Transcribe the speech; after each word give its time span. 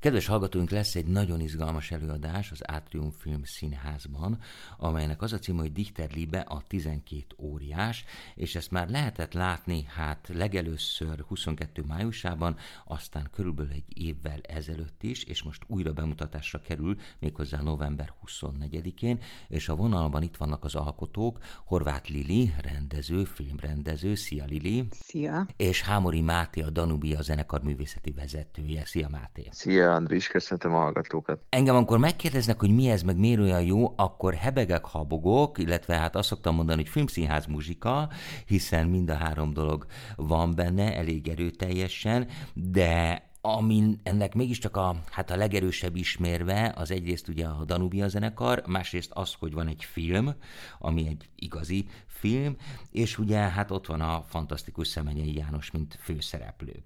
Kedves 0.00 0.26
hallgatóink, 0.26 0.70
lesz 0.70 0.94
egy 0.94 1.06
nagyon 1.06 1.40
izgalmas 1.40 1.90
előadás 1.90 2.50
az 2.50 2.60
Atrium 2.62 3.10
Film 3.10 3.42
Színházban, 3.44 4.38
amelynek 4.78 5.22
az 5.22 5.32
a 5.32 5.38
cím, 5.38 5.56
hogy 5.56 5.72
Dichter 5.72 6.10
Liebe 6.12 6.38
a 6.38 6.62
12 6.66 7.24
óriás, 7.38 8.04
és 8.34 8.54
ezt 8.54 8.70
már 8.70 8.88
lehetett 8.88 9.32
látni, 9.32 9.84
hát 9.88 10.30
legelőször 10.34 11.24
22 11.28 11.82
májusában, 11.82 12.56
aztán 12.84 13.28
körülbelül 13.32 13.72
egy 13.72 13.84
évvel 13.88 14.40
ezelőtt 14.42 15.02
is, 15.02 15.24
és 15.24 15.42
most 15.42 15.64
újra 15.66 15.92
bemutatásra 15.92 16.60
kerül, 16.60 16.96
méghozzá 17.18 17.60
november 17.60 18.12
24-én, 18.26 19.20
és 19.48 19.68
a 19.68 19.74
vonalban 19.74 20.22
itt 20.22 20.36
vannak 20.36 20.64
az 20.64 20.74
alkotók, 20.74 21.38
Horváth 21.64 22.10
Lili, 22.10 22.54
rendező, 22.62 23.24
filmrendező, 23.24 24.14
szia 24.14 24.44
Lili! 24.44 24.88
Szia! 24.90 25.46
És 25.56 25.82
Hámori 25.82 26.20
Máté, 26.20 26.60
a 26.60 26.70
Danubia 26.70 27.22
zenekar 27.22 27.62
művészeti 27.62 28.10
vezetője. 28.10 28.84
Szia 28.84 29.08
Máté! 29.08 29.48
Szia! 29.50 29.89
Andris, 29.90 30.28
köszöntöm 30.28 30.74
a 30.74 30.78
hallgatókat. 30.78 31.40
Engem 31.48 31.76
amikor 31.76 31.98
megkérdeznek, 31.98 32.60
hogy 32.60 32.74
mi 32.74 32.90
ez, 32.90 33.02
meg 33.02 33.16
miért 33.16 33.40
olyan 33.40 33.62
jó, 33.62 33.92
akkor 33.96 34.34
hebegek, 34.34 34.84
habogok, 34.84 35.58
illetve 35.58 35.96
hát 35.96 36.16
azt 36.16 36.28
szoktam 36.28 36.54
mondani, 36.54 36.80
hogy 36.82 36.90
filmszínház 36.90 37.46
muzsika, 37.46 38.08
hiszen 38.46 38.86
mind 38.86 39.10
a 39.10 39.14
három 39.14 39.52
dolog 39.52 39.86
van 40.16 40.54
benne, 40.54 40.96
elég 40.96 41.28
erőteljesen, 41.28 42.26
de 42.54 43.22
ami 43.40 43.98
ennek 44.02 44.34
mégiscsak 44.34 44.76
a, 44.76 44.96
hát 45.10 45.30
a 45.30 45.36
legerősebb 45.36 45.96
ismérve, 45.96 46.72
az 46.76 46.90
egyrészt 46.90 47.28
ugye 47.28 47.46
a 47.46 47.64
Danubia 47.64 48.08
zenekar, 48.08 48.62
másrészt 48.66 49.10
az, 49.14 49.34
hogy 49.38 49.52
van 49.52 49.68
egy 49.68 49.84
film, 49.84 50.34
ami 50.78 51.06
egy 51.06 51.28
igazi 51.34 51.86
film, 52.20 52.56
és 52.90 53.18
ugye 53.18 53.38
hát 53.38 53.70
ott 53.70 53.86
van 53.86 54.00
a 54.00 54.22
fantasztikus 54.28 54.88
Szemenyei 54.88 55.34
János, 55.34 55.70
mint 55.70 55.98
főszereplő. 56.02 56.82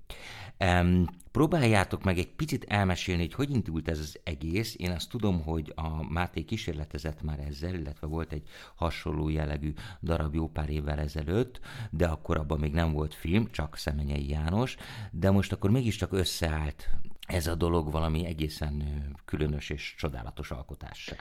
Um, 0.59 1.07
próbáljátok 1.33 2.05
meg 2.05 2.19
egy 2.19 2.35
picit 2.35 2.65
elmesélni, 2.69 3.23
hogy 3.23 3.35
hogy 3.35 3.51
indult 3.51 3.89
ez 3.89 3.99
az 3.99 4.21
egész. 4.25 4.75
Én 4.79 4.91
azt 4.91 5.11
tudom, 5.11 5.43
hogy 5.43 5.73
a 5.77 6.13
Máté 6.13 6.45
kísérletezett 6.45 7.23
már 7.23 7.39
ezzel, 7.39 7.75
illetve 7.75 8.07
volt 8.07 8.33
egy 8.33 8.49
hasonló 8.75 9.29
jellegű 9.29 9.73
darab 10.03 10.35
jó 10.35 10.49
pár 10.49 10.71
évvel 10.71 10.99
ezelőtt, 10.99 11.61
de 11.91 12.07
akkor 12.07 12.37
abban 12.37 12.59
még 12.59 12.73
nem 12.73 12.93
volt 12.93 13.15
film, 13.15 13.51
csak 13.51 13.77
Szemenyei 13.77 14.29
János, 14.29 14.77
de 15.11 15.31
most 15.31 15.53
akkor 15.53 15.71
mégiscsak 15.71 16.13
összeállt 16.13 16.91
ez 17.27 17.47
a 17.47 17.55
dolog 17.55 17.91
valami 17.91 18.27
egészen 18.27 18.85
különös 19.25 19.71
és 19.71 19.95
csodálatos 19.99 20.51
alkotás. 20.51 21.15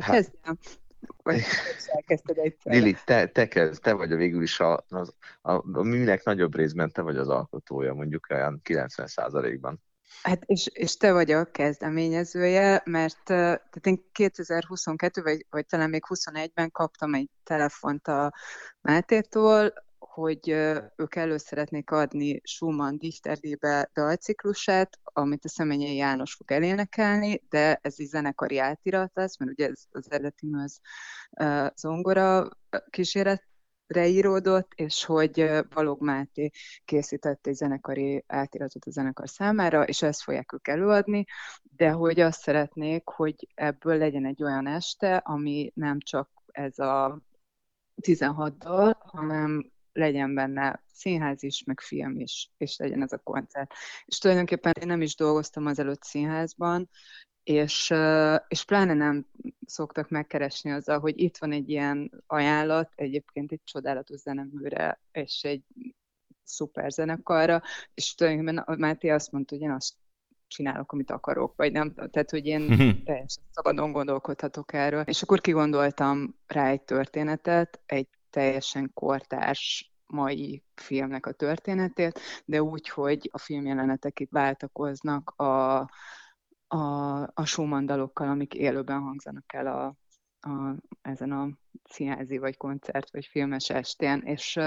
Hát, 0.00 0.32
elkezdted 1.96 2.38
egyszer. 2.38 2.72
Lili, 2.72 2.96
te, 3.04 3.26
te, 3.26 3.48
kezd, 3.48 3.82
te 3.82 3.92
vagy 3.92 4.12
a 4.12 4.16
végül 4.16 4.42
is 4.42 4.60
a, 4.60 4.72
a, 4.88 5.06
a, 5.42 5.52
a 5.72 5.82
műnek 5.82 6.24
nagyobb 6.24 6.56
részben 6.56 6.90
te 6.90 7.02
vagy 7.02 7.16
az 7.16 7.28
alkotója, 7.28 7.94
mondjuk 7.94 8.26
olyan 8.30 8.60
90%-ban. 8.64 9.82
Hát 10.22 10.42
és, 10.46 10.66
és 10.72 10.96
te 10.96 11.12
vagy 11.12 11.30
a 11.30 11.44
kezdeményezője, 11.44 12.82
mert 12.84 13.24
tehát 13.24 13.86
én 13.86 14.04
2022 14.12 15.22
vagy, 15.22 15.46
vagy 15.50 15.66
talán 15.66 15.90
még 15.90 16.02
21-ben 16.08 16.70
kaptam 16.70 17.14
egy 17.14 17.30
telefont 17.44 18.08
a 18.08 18.32
Mátétól, 18.80 19.72
hogy 20.14 20.48
ők 20.96 21.14
elő 21.14 21.36
szeretnék 21.36 21.90
adni 21.90 22.40
Schumann 22.44 22.96
Dichterlébe 22.96 23.90
dalciklusát, 23.94 24.98
amit 25.02 25.44
a 25.44 25.48
Szemenyei 25.48 25.96
János 25.96 26.34
fog 26.34 26.52
elénekelni, 26.52 27.42
de 27.48 27.78
ez 27.82 27.94
egy 27.96 28.06
zenekari 28.06 28.58
átirat 28.58 29.10
lesz, 29.14 29.38
mert 29.38 29.50
ugye 29.50 29.66
ez 29.66 29.82
az 29.90 30.10
eredeti 30.10 30.48
az 30.52 30.80
zongora 31.76 32.48
kíséretre 32.90 34.06
íródott, 34.06 34.72
és 34.74 35.04
hogy 35.04 35.50
Balog 35.74 36.02
Máté 36.02 36.50
készített 36.84 37.46
egy 37.46 37.54
zenekari 37.54 38.24
átiratot 38.26 38.84
a 38.84 38.90
zenekar 38.90 39.28
számára, 39.28 39.84
és 39.84 40.02
ezt 40.02 40.22
fogják 40.22 40.52
ők 40.52 40.68
előadni, 40.68 41.24
de 41.62 41.90
hogy 41.90 42.20
azt 42.20 42.40
szeretnék, 42.40 43.08
hogy 43.08 43.48
ebből 43.54 43.96
legyen 43.96 44.26
egy 44.26 44.42
olyan 44.42 44.66
este, 44.66 45.16
ami 45.16 45.72
nem 45.74 45.98
csak 45.98 46.30
ez 46.46 46.78
a 46.78 47.20
16 48.00 48.58
dal, 48.58 49.02
hanem 49.04 49.72
legyen 49.94 50.34
benne 50.34 50.82
színház 50.92 51.42
is, 51.42 51.64
meg 51.64 51.80
film 51.80 52.20
is, 52.20 52.50
és 52.56 52.76
legyen 52.76 53.02
ez 53.02 53.12
a 53.12 53.18
koncert. 53.18 53.72
És 54.04 54.18
tulajdonképpen 54.18 54.72
én 54.80 54.86
nem 54.86 55.02
is 55.02 55.16
dolgoztam 55.16 55.66
azelőtt 55.66 56.02
színházban, 56.02 56.90
és, 57.42 57.94
és 58.48 58.64
pláne 58.64 58.94
nem 58.94 59.26
szoktak 59.66 60.08
megkeresni 60.08 60.70
azzal, 60.70 60.98
hogy 60.98 61.20
itt 61.20 61.36
van 61.36 61.52
egy 61.52 61.68
ilyen 61.68 62.22
ajánlat, 62.26 62.92
egyébként 62.94 63.52
egy 63.52 63.60
csodálatos 63.64 64.20
zeneműre, 64.20 65.00
és 65.12 65.42
egy 65.42 65.62
szuper 66.44 66.90
zenekarra, 66.90 67.62
és 67.94 68.14
tulajdonképpen 68.14 68.78
Máté 68.78 69.08
azt 69.08 69.32
mondta, 69.32 69.54
hogy 69.54 69.64
én 69.64 69.70
azt 69.70 69.94
csinálok, 70.46 70.92
amit 70.92 71.10
akarok, 71.10 71.56
vagy 71.56 71.72
nem, 71.72 71.94
tehát, 71.94 72.30
hogy 72.30 72.46
én 72.46 72.66
teljesen 73.04 73.44
szabadon 73.50 73.92
gondolkodhatok 73.92 74.72
erről. 74.72 75.02
És 75.02 75.22
akkor 75.22 75.40
kigondoltam 75.40 76.38
rá 76.46 76.68
egy 76.68 76.82
történetet, 76.82 77.80
egy 77.86 78.08
teljesen 78.34 78.90
kortárs 78.94 79.92
mai 80.06 80.62
filmnek 80.74 81.26
a 81.26 81.32
történetét, 81.32 82.20
de 82.44 82.62
úgy, 82.62 82.88
hogy 82.88 83.28
a 83.32 83.38
filmjelenetek 83.38 84.20
itt 84.20 84.30
váltakoznak 84.30 85.30
a, 85.30 85.78
a, 86.66 87.22
a 87.34 87.44
Schumann 87.44 87.86
dalokkal, 87.86 88.28
amik 88.28 88.54
élőben 88.54 89.00
hangzanak 89.00 89.54
el 89.54 89.66
a, 89.66 89.96
a, 90.48 90.76
ezen 91.02 91.32
a 91.32 91.48
színházi, 91.84 92.38
vagy 92.38 92.56
koncert, 92.56 93.10
vagy 93.10 93.26
filmes 93.26 93.70
estén, 93.70 94.20
és, 94.24 94.60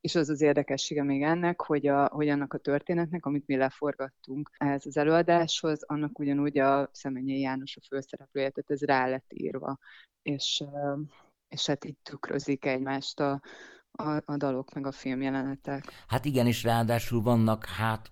és 0.00 0.14
az 0.14 0.28
az 0.28 0.40
érdekessége 0.40 1.02
még 1.02 1.22
ennek, 1.22 1.60
hogy, 1.60 1.86
a, 1.86 2.08
hogy 2.08 2.28
annak 2.28 2.54
a 2.54 2.58
történetnek, 2.58 3.26
amit 3.26 3.46
mi 3.46 3.56
leforgattunk 3.56 4.50
ehhez 4.56 4.86
az 4.86 4.96
előadáshoz, 4.96 5.82
annak 5.82 6.18
ugyanúgy 6.18 6.58
a 6.58 6.88
Szemenyei 6.92 7.40
János 7.40 7.76
a 7.76 7.86
főszereplője, 7.88 8.50
tehát 8.50 8.70
ez 8.70 8.82
rá 8.82 9.06
lett 9.08 9.32
írva, 9.32 9.78
és, 10.22 10.64
és 11.48 11.66
hát 11.66 11.84
így 11.84 11.96
tükrözik 12.02 12.64
egymást 12.64 13.20
a, 13.20 13.40
a, 13.92 14.22
a 14.24 14.36
dalok, 14.36 14.74
meg 14.74 14.86
a 14.86 14.92
filmjelenetek. 14.92 16.04
Hát 16.06 16.24
igen, 16.24 16.46
és 16.46 16.62
ráadásul 16.62 17.22
vannak, 17.22 17.64
hát 17.64 18.10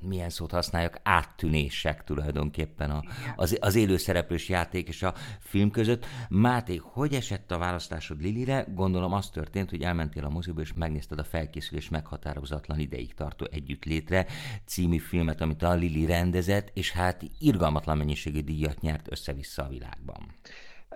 milyen 0.00 0.30
szót 0.30 0.50
használjak, 0.50 1.00
áttűnések 1.02 2.04
tulajdonképpen 2.04 2.90
a, 2.90 3.02
az, 3.36 3.56
az 3.60 3.74
élőszereplős 3.74 4.48
játék 4.48 4.88
és 4.88 5.02
a 5.02 5.14
film 5.40 5.70
között. 5.70 6.06
Máté, 6.28 6.76
hogy 6.76 7.14
esett 7.14 7.50
a 7.50 7.58
választásod 7.58 8.20
Lilire? 8.20 8.66
Gondolom 8.74 9.12
az 9.12 9.30
történt, 9.30 9.70
hogy 9.70 9.82
elmentél 9.82 10.24
a 10.24 10.28
moziba 10.28 10.60
és 10.60 10.72
megnézted 10.72 11.18
a 11.18 11.24
felkészülés 11.24 11.88
meghatározatlan 11.88 12.78
ideig 12.78 13.14
tartó 13.14 13.46
együttlétre 13.50 14.26
című 14.64 14.98
filmet, 14.98 15.40
amit 15.40 15.62
a 15.62 15.74
Lili 15.74 16.06
rendezett, 16.06 16.70
és 16.74 16.92
hát 16.92 17.22
irgalmatlan 17.38 17.96
mennyiségű 17.96 18.40
díjat 18.40 18.80
nyert 18.80 19.10
össze-vissza 19.10 19.64
a 19.64 19.68
világban. 19.68 20.34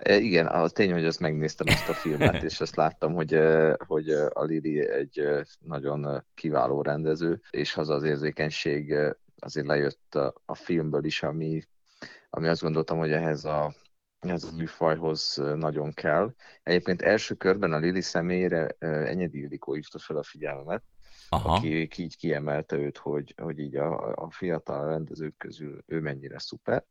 E, 0.03 0.15
igen, 0.15 0.47
az 0.47 0.71
tény, 0.71 0.91
hogy 0.91 1.05
azt 1.05 1.19
megnéztem 1.19 1.67
ezt 1.67 1.89
a 1.89 1.93
filmet, 1.93 2.43
és 2.43 2.61
azt 2.61 2.75
láttam, 2.75 3.13
hogy, 3.13 3.33
e, 3.33 3.77
hogy 3.87 4.09
a 4.09 4.43
Lili 4.43 4.87
egy 4.89 5.19
e, 5.19 5.45
nagyon 5.59 6.25
kiváló 6.33 6.81
rendező, 6.81 7.41
és 7.49 7.77
az 7.77 7.89
az 7.89 8.03
érzékenység 8.03 8.95
azért 9.39 9.67
lejött 9.67 10.15
a, 10.15 10.33
a 10.45 10.55
filmből 10.55 11.03
is, 11.03 11.23
ami, 11.23 11.61
ami 12.29 12.47
azt 12.47 12.61
gondoltam, 12.61 12.97
hogy 12.97 13.11
ehhez 13.11 13.45
a, 13.45 13.73
ehhez 14.19 14.43
a 14.43 14.55
műfajhoz 14.55 15.41
nagyon 15.55 15.93
kell. 15.93 16.33
Egyébként 16.63 17.01
első 17.01 17.35
körben 17.35 17.73
a 17.73 17.77
Lili 17.77 18.01
személyére 18.01 18.67
Enyedi 18.79 19.39
Ildikó 19.39 19.73
hívta 19.73 19.99
fel 19.99 20.17
a 20.17 20.23
figyelmet, 20.23 20.83
Aha. 21.29 21.53
aki 21.53 21.81
így 21.81 22.17
kiemelte 22.17 22.75
őt, 22.75 22.97
hogy, 22.97 23.33
hogy 23.41 23.59
így 23.59 23.75
a, 23.75 24.13
a 24.15 24.31
fiatal 24.31 24.87
rendezők 24.87 25.37
közül 25.37 25.83
ő 25.85 25.99
mennyire 25.99 26.39
szuper. 26.39 26.85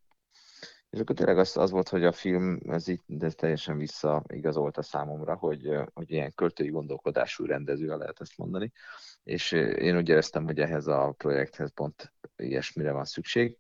És 0.91 0.99
akkor 1.01 1.17
tényleg 1.17 1.39
az, 1.39 1.57
az 1.57 1.71
volt, 1.71 1.89
hogy 1.89 2.05
a 2.05 2.13
film, 2.13 2.59
ez 2.69 2.89
így 2.89 3.01
de 3.07 3.31
teljesen 3.31 3.77
visszaigazolta 3.77 4.83
számomra, 4.83 5.35
hogy, 5.35 5.71
hogy 5.95 6.11
ilyen 6.11 6.33
költői 6.35 6.69
gondolkodású 6.69 7.45
rendező, 7.45 7.97
lehet 7.97 8.21
ezt 8.21 8.39
mondani. 8.39 8.73
És 9.25 9.53
én 9.53 9.97
úgy 9.97 10.09
éreztem, 10.09 10.45
hogy 10.45 10.59
ehhez 10.59 10.87
a 10.87 11.15
projekthez 11.17 11.73
pont 11.75 12.13
ilyesmire 12.37 12.93
van 12.93 13.05
szükség. 13.05 13.59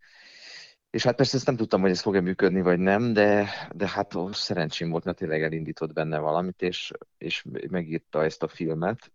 És 0.90 1.04
hát 1.04 1.16
persze 1.16 1.36
ezt 1.36 1.46
nem 1.46 1.56
tudtam, 1.56 1.80
hogy 1.80 1.90
ez 1.90 2.00
fog-e 2.00 2.20
működni, 2.20 2.60
vagy 2.60 2.78
nem, 2.78 3.12
de, 3.12 3.48
de 3.72 3.88
hát 3.88 4.14
ó, 4.14 4.32
szerencsém 4.32 4.90
volt, 4.90 5.04
mert 5.04 5.16
tényleg 5.16 5.42
elindított 5.42 5.92
benne 5.92 6.18
valamit, 6.18 6.62
és, 6.62 6.92
és 7.18 7.44
megírta 7.68 8.24
ezt 8.24 8.42
a 8.42 8.48
filmet, 8.48 9.12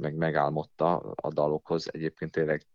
meg 0.00 0.14
megálmodta 0.14 0.96
a 0.98 1.32
dalokhoz. 1.32 1.88
Egyébként 1.92 2.30
tényleg 2.30 2.66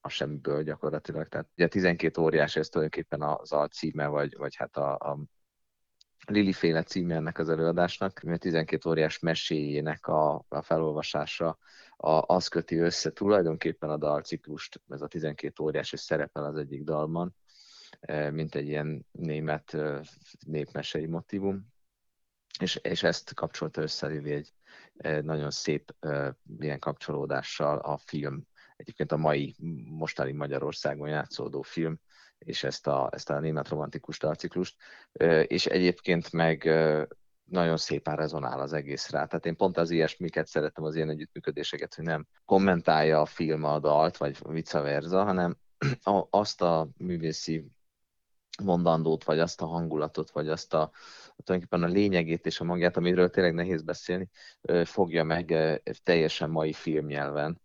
a 0.00 0.08
semmiből 0.08 0.62
gyakorlatilag. 0.62 1.28
Tehát 1.28 1.48
ugye 1.56 1.68
12 1.68 2.20
óriás, 2.20 2.56
ez 2.56 2.68
tulajdonképpen 2.68 3.22
az 3.22 3.52
alcíme, 3.52 4.06
vagy, 4.06 4.36
vagy 4.36 4.54
hát 4.56 4.76
a, 4.76 4.94
a 4.94 5.18
Lili 6.26 6.52
féle 6.52 6.82
címe 6.82 7.14
ennek 7.14 7.38
az 7.38 7.48
előadásnak, 7.48 8.20
mert 8.20 8.40
12 8.40 8.90
óriás 8.90 9.18
meséjének 9.18 10.06
a, 10.06 10.44
a 10.48 10.62
felolvasása 10.62 11.58
a, 11.96 12.34
az 12.34 12.48
köti 12.48 12.76
össze 12.76 13.12
tulajdonképpen 13.12 13.90
a 13.90 13.96
dalciklust, 13.96 14.80
ez 14.88 15.02
a 15.02 15.06
12 15.06 15.62
óriás, 15.62 15.92
és 15.92 16.00
szerepel 16.00 16.44
az 16.44 16.56
egyik 16.56 16.82
dalban, 16.82 17.34
e, 18.00 18.30
mint 18.30 18.54
egy 18.54 18.66
ilyen 18.66 19.06
német 19.12 19.74
e, 19.74 20.00
népmesei 20.46 21.06
motivum, 21.06 21.72
és, 22.60 22.76
és 22.76 23.02
ezt 23.02 23.34
kapcsolta 23.34 23.82
össze 23.82 24.06
Lili 24.06 24.32
egy 24.32 24.52
nagyon 25.24 25.50
szép 25.50 25.94
ilyen 26.58 26.78
kapcsolódással 26.78 27.78
a 27.78 27.98
film 27.98 28.46
egyébként 28.82 29.12
a 29.12 29.16
mai, 29.16 29.54
mostani 29.90 30.32
Magyarországon 30.32 31.08
játszódó 31.08 31.62
film 31.62 32.00
és 32.38 32.64
ezt 32.64 32.86
a, 32.86 33.08
ezt 33.12 33.30
a 33.30 33.40
német 33.40 33.68
romantikus 33.68 34.18
dalciklust, 34.18 34.76
és 35.46 35.66
egyébként 35.66 36.32
meg 36.32 36.64
nagyon 37.44 37.76
szépen 37.76 38.16
rezonál 38.16 38.60
az 38.60 38.72
egész 38.72 39.10
rá. 39.10 39.24
Tehát 39.24 39.46
én 39.46 39.56
pont 39.56 39.76
az 39.76 39.90
ilyesmiket 39.90 40.46
szeretem, 40.46 40.84
az 40.84 40.94
ilyen 40.94 41.10
együttműködéseket, 41.10 41.94
hogy 41.94 42.04
nem 42.04 42.26
kommentálja 42.44 43.20
a 43.20 43.26
film 43.26 43.64
a 43.64 43.78
dalt, 43.78 44.16
vagy 44.16 44.36
vice 44.42 44.80
versa, 44.80 45.24
hanem 45.24 45.56
azt 46.30 46.62
a 46.62 46.88
művészi 46.96 47.66
mondandót, 48.62 49.24
vagy 49.24 49.38
azt 49.38 49.60
a 49.60 49.66
hangulatot, 49.66 50.30
vagy 50.30 50.48
azt 50.48 50.74
a 50.74 50.90
tulajdonképpen 51.44 51.90
a 51.90 51.92
lényegét 51.92 52.46
és 52.46 52.60
a 52.60 52.64
magját, 52.64 52.96
amiről 52.96 53.30
tényleg 53.30 53.54
nehéz 53.54 53.82
beszélni, 53.82 54.30
fogja 54.84 55.24
meg 55.24 55.54
teljesen 56.02 56.50
mai 56.50 56.72
filmnyelven 56.72 57.60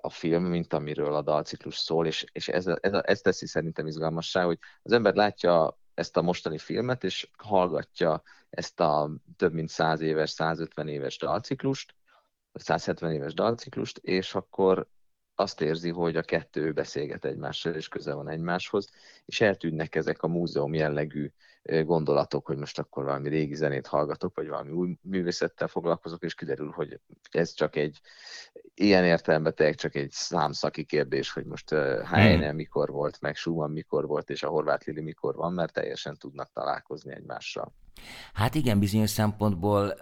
a 0.00 0.10
film, 0.10 0.44
mint 0.44 0.72
amiről 0.72 1.14
a 1.14 1.22
dalciklus 1.22 1.76
szól, 1.76 2.06
és, 2.06 2.24
és 2.32 2.48
ez, 2.48 2.66
ez, 2.66 2.92
ez 2.92 3.20
teszi 3.20 3.46
szerintem 3.46 3.86
izgalmassá, 3.86 4.44
hogy 4.44 4.58
az 4.82 4.92
ember 4.92 5.14
látja 5.14 5.78
ezt 5.94 6.16
a 6.16 6.22
mostani 6.22 6.58
filmet, 6.58 7.04
és 7.04 7.30
hallgatja 7.38 8.22
ezt 8.50 8.80
a 8.80 9.10
több 9.36 9.52
mint 9.52 9.68
100 9.68 10.00
éves, 10.00 10.30
150 10.30 10.88
éves 10.88 11.18
dalciklust, 11.18 11.94
170 12.52 13.12
éves 13.12 13.34
dalciklust, 13.34 13.98
és 13.98 14.34
akkor 14.34 14.88
azt 15.34 15.60
érzi, 15.60 15.90
hogy 15.90 16.16
a 16.16 16.22
kettő 16.22 16.72
beszélget 16.72 17.24
egymással, 17.24 17.74
és 17.74 17.88
köze 17.88 18.14
van 18.14 18.28
egymáshoz, 18.28 18.90
és 19.24 19.40
eltűnnek 19.40 19.94
ezek 19.94 20.22
a 20.22 20.28
múzeum 20.28 20.74
jellegű 20.74 21.32
gondolatok, 21.62 22.46
hogy 22.46 22.56
most 22.56 22.78
akkor 22.78 23.04
valami 23.04 23.28
régi 23.28 23.54
zenét 23.54 23.86
hallgatok, 23.86 24.34
vagy 24.34 24.48
valami 24.48 24.70
új 24.70 24.96
művészettel 25.02 25.68
foglalkozok, 25.68 26.22
és 26.22 26.34
kiderül, 26.34 26.70
hogy 26.70 27.00
ez 27.30 27.52
csak 27.52 27.76
egy 27.76 28.00
ilyen 28.74 29.04
értelemben 29.04 29.54
tényleg 29.54 29.74
csak 29.74 29.94
egy 29.94 30.10
számszaki 30.10 30.84
kérdés, 30.84 31.32
hogy 31.32 31.44
most 31.44 31.70
Heine 32.04 32.46
hmm. 32.46 32.56
mikor 32.56 32.90
volt, 32.90 33.20
meg 33.20 33.36
Schumann 33.36 33.72
mikor 33.72 34.06
volt, 34.06 34.30
és 34.30 34.42
a 34.42 34.48
Horváth 34.48 34.86
Lili 34.86 35.00
mikor 35.00 35.34
van, 35.34 35.52
mert 35.52 35.72
teljesen 35.72 36.16
tudnak 36.16 36.50
találkozni 36.52 37.14
egymással. 37.14 37.72
Hát 38.32 38.54
igen, 38.54 38.78
bizonyos 38.78 39.10
szempontból 39.10 39.94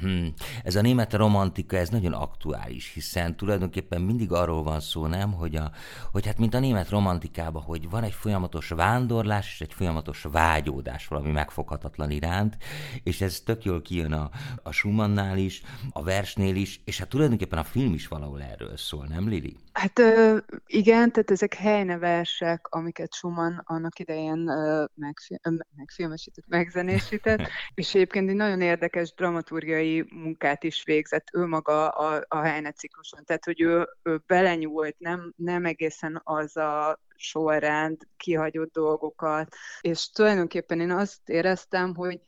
hm, 0.00 0.26
ez 0.64 0.76
a 0.76 0.80
német 0.80 1.12
romantika, 1.12 1.76
ez 1.76 1.88
nagyon 1.88 2.12
aktuális, 2.12 2.92
hiszen 2.92 3.36
tulajdonképpen 3.36 4.00
mindig 4.00 4.32
arról 4.32 4.62
van 4.62 4.80
szó, 4.80 5.06
nem, 5.06 5.32
hogy, 5.32 5.56
a, 5.56 5.70
hogy 6.12 6.26
hát 6.26 6.38
mint 6.38 6.54
a 6.54 6.58
német 6.58 6.88
romantikában, 6.88 7.62
hogy 7.62 7.90
van 7.90 8.02
egy 8.02 8.12
folyamatos 8.12 8.68
vándorlás 8.68 9.52
és 9.52 9.60
egy 9.60 9.72
folyamatos 9.72 10.22
vágyódás 10.22 10.99
valami 11.08 11.30
megfoghatatlan 11.30 12.10
iránt, 12.10 12.56
és 13.02 13.20
ez 13.20 13.40
tök 13.40 13.64
jól 13.64 13.82
kijön 13.82 14.12
a, 14.12 14.30
a 14.62 14.72
Schumannnál 14.72 15.38
is, 15.38 15.62
a 15.90 16.02
versnél 16.02 16.56
is, 16.56 16.80
és 16.84 16.98
hát 16.98 17.08
tulajdonképpen 17.08 17.58
a 17.58 17.64
film 17.64 17.94
is 17.94 18.08
valahol 18.08 18.42
erről 18.42 18.76
szól, 18.76 19.06
nem 19.06 19.28
Lili? 19.28 19.56
Hát 19.72 19.98
ö, 19.98 20.36
igen, 20.66 21.12
tehát 21.12 21.30
ezek 21.30 21.54
helyne 21.54 21.98
versek, 21.98 22.66
amiket 22.68 23.14
Schumann 23.14 23.58
annak 23.64 23.98
idején 23.98 24.48
ö, 24.48 24.84
megfi- 24.94 25.40
megfilmesített, 25.76 26.44
megzenésített, 26.48 27.40
és 27.74 27.94
egyébként 27.94 28.28
egy 28.28 28.34
nagyon 28.34 28.60
érdekes 28.60 29.14
dramaturgiai 29.14 30.04
munkát 30.10 30.64
is 30.64 30.82
végzett 30.84 31.26
ő 31.32 31.46
maga 31.46 31.88
a, 31.88 32.24
a 32.28 32.38
Heine 32.38 32.72
cikluson, 32.72 33.24
tehát 33.24 33.44
hogy 33.44 33.60
ő, 33.60 33.88
ő 34.02 34.22
belenyúlt, 34.26 34.98
nem, 34.98 35.32
nem 35.36 35.64
egészen 35.64 36.20
az 36.24 36.56
a 36.56 36.98
sorrend, 37.20 38.00
kihagyott 38.16 38.72
dolgokat, 38.72 39.54
és 39.80 40.10
tulajdonképpen 40.10 40.80
én 40.80 40.90
azt 40.90 41.28
éreztem, 41.28 41.94
hogy 41.94 42.20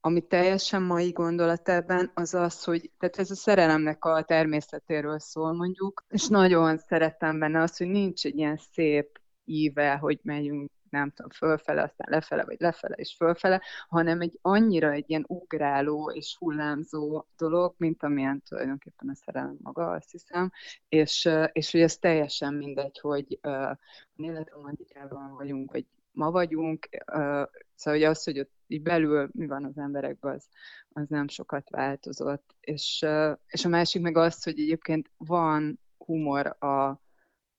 ami 0.00 0.26
teljesen 0.26 0.82
mai 0.82 1.10
gondolat 1.10 1.68
ebben, 1.68 2.10
az 2.14 2.34
az, 2.34 2.64
hogy 2.64 2.90
tehát 2.98 3.18
ez 3.18 3.30
a 3.30 3.34
szerelemnek 3.34 4.04
a 4.04 4.22
természetéről 4.22 5.18
szól 5.18 5.52
mondjuk, 5.52 6.04
és 6.08 6.26
nagyon 6.26 6.78
szeretem 6.78 7.38
benne 7.38 7.62
azt, 7.62 7.78
hogy 7.78 7.88
nincs 7.88 8.24
egy 8.24 8.36
ilyen 8.36 8.60
szép 8.72 9.20
íve, 9.48 9.96
hogy 9.96 10.18
megyünk 10.22 10.70
nem 10.90 11.10
tudom, 11.10 11.30
fölfele, 11.30 11.82
aztán 11.82 12.08
lefele, 12.10 12.44
vagy 12.44 12.60
lefele 12.60 12.94
és 12.94 13.14
fölfele, 13.14 13.62
hanem 13.88 14.20
egy 14.20 14.38
annyira 14.42 14.90
egy 14.90 15.04
ilyen 15.06 15.24
ugráló 15.26 16.10
és 16.10 16.36
hullámzó 16.38 17.24
dolog, 17.36 17.74
mint 17.76 18.02
amilyen 18.02 18.42
tulajdonképpen 18.48 19.08
a 19.08 19.14
szerelem 19.14 19.56
maga, 19.62 19.90
azt 19.90 20.10
hiszem, 20.10 20.52
és, 20.88 21.28
és 21.52 21.70
hogy 21.70 21.80
ez 21.80 21.96
teljesen 21.96 22.54
mindegy, 22.54 22.98
hogy 22.98 23.38
uh, 23.42 23.76
életromantikában 24.16 25.34
vagyunk, 25.34 25.72
vagy 25.72 25.86
ma 26.12 26.30
vagyunk, 26.30 26.88
uh, 26.92 27.46
szóval 27.74 28.00
hogy 28.00 28.02
az, 28.02 28.24
hogy 28.24 28.38
ott 28.38 28.52
így 28.66 28.82
belül 28.82 29.28
mi 29.32 29.46
van 29.46 29.64
az 29.64 29.78
emberekben, 29.78 30.34
az, 30.34 30.48
az 30.92 31.08
nem 31.08 31.28
sokat 31.28 31.70
változott. 31.70 32.54
És, 32.60 33.02
uh, 33.06 33.38
és 33.46 33.64
a 33.64 33.68
másik 33.68 34.02
meg 34.02 34.16
az, 34.16 34.42
hogy 34.42 34.60
egyébként 34.60 35.10
van 35.16 35.80
humor 35.98 36.46
a, 36.46 37.00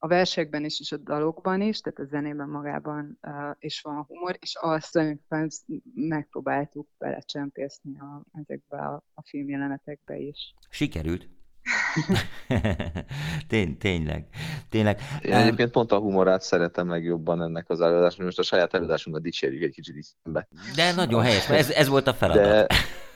a 0.01 0.07
versekben 0.07 0.65
is, 0.65 0.79
és 0.79 0.91
a 0.91 0.97
dalokban 0.97 1.61
is, 1.61 1.81
tehát 1.81 1.99
a 1.99 2.03
zenében 2.03 2.49
magában 2.49 3.19
uh, 3.21 3.33
is 3.59 3.81
van 3.81 4.05
humor, 4.07 4.37
és 4.39 4.55
azt 4.61 4.91
tulajdonképpen 4.91 5.49
megpróbáltuk 5.93 6.87
belecsempészni 6.97 7.99
a, 7.99 8.23
ezekbe 8.41 8.77
a, 8.77 9.03
a 9.13 9.21
filmjelenetekbe 9.25 10.17
is. 10.17 10.53
Sikerült? 10.69 11.27
Tény, 13.47 13.77
tényleg. 13.77 14.27
tényleg. 14.69 14.99
Én 15.21 15.33
egyébként 15.33 15.71
pont 15.71 15.91
a 15.91 15.99
humorát 15.99 16.41
szeretem 16.41 16.89
legjobban 16.89 17.41
ennek 17.41 17.69
az 17.69 17.81
előadásnak. 17.81 18.25
Most 18.25 18.39
a 18.39 18.43
saját 18.43 18.73
előadásunkat 18.73 19.21
dicsérjük 19.21 19.63
egy 19.63 19.73
kicsit 19.73 19.95
is 19.95 20.05
szembe. 20.23 20.47
De 20.75 20.93
nagyon 20.93 21.21
helyes, 21.21 21.49
ez, 21.49 21.69
ez 21.69 21.87
volt 21.87 22.07
a 22.07 22.13
feladat. 22.13 22.67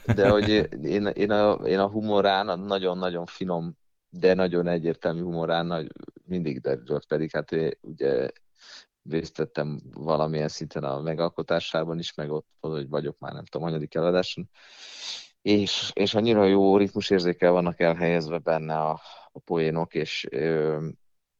De, 0.05 0.13
de 0.13 0.29
hogy 0.29 0.49
én, 0.83 1.05
én, 1.05 1.31
a, 1.31 1.53
én 1.53 1.79
a 1.79 1.87
humorán 1.87 2.59
nagyon-nagyon 2.59 3.25
finom, 3.25 3.77
de 4.09 4.33
nagyon 4.33 4.67
egyértelmű 4.67 5.21
humorán 5.21 5.65
nagy, 5.65 5.87
mindig 6.25 6.61
derült, 6.61 7.07
pedig 7.07 7.31
hát 7.31 7.51
ugye 7.81 8.29
részt 9.09 9.37
vettem 9.37 9.81
valamilyen 9.93 10.47
szinten 10.47 10.83
a 10.83 11.01
megalkotásában 11.01 11.99
is, 11.99 12.13
meg 12.13 12.31
ott, 12.31 12.47
hogy 12.59 12.89
vagyok 12.89 13.19
már 13.19 13.33
nem 13.33 13.45
tudom, 13.45 13.67
anyadik 13.67 13.95
eladáson, 13.95 14.49
és, 15.41 15.91
és 15.93 16.13
annyira 16.13 16.45
jó 16.45 16.77
ritmusérzékel 16.77 17.51
vannak 17.51 17.79
elhelyezve 17.79 18.37
benne 18.37 18.77
a, 18.77 19.01
a 19.31 19.39
poénok, 19.39 19.93
és 19.93 20.27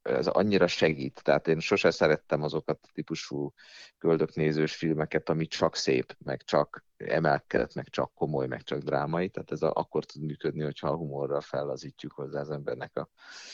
ez 0.04 0.28
annyira 0.28 0.68
segít. 0.68 1.22
Tehát 1.24 1.48
én 1.48 1.60
sose 1.60 1.92
szerettem 1.92 2.44
azokat 2.44 2.80
a 2.84 2.90
típusú 2.94 3.54
köldöknézős 3.98 4.76
filmeket, 4.76 5.30
ami 5.30 5.46
csak 5.46 5.76
szép, 5.76 6.16
meg 6.26 6.44
csak 6.44 6.86
emelkedett, 6.98 7.74
meg 7.74 7.90
csak 7.90 8.14
komoly, 8.14 8.48
meg 8.48 8.64
csak 8.64 8.80
drámai. 8.80 9.30
Tehát 9.30 9.52
ez 9.52 9.62
a, 9.62 9.72
akkor 9.76 10.06
tud 10.06 10.22
működni, 10.22 10.64
hogyha 10.64 10.88
a 10.88 10.96
humorral 10.96 11.42
fellazítjuk 11.42 12.12
hozzá 12.12 12.40
az 12.40 12.50
embernek 12.50 12.98
a, 12.98 13.10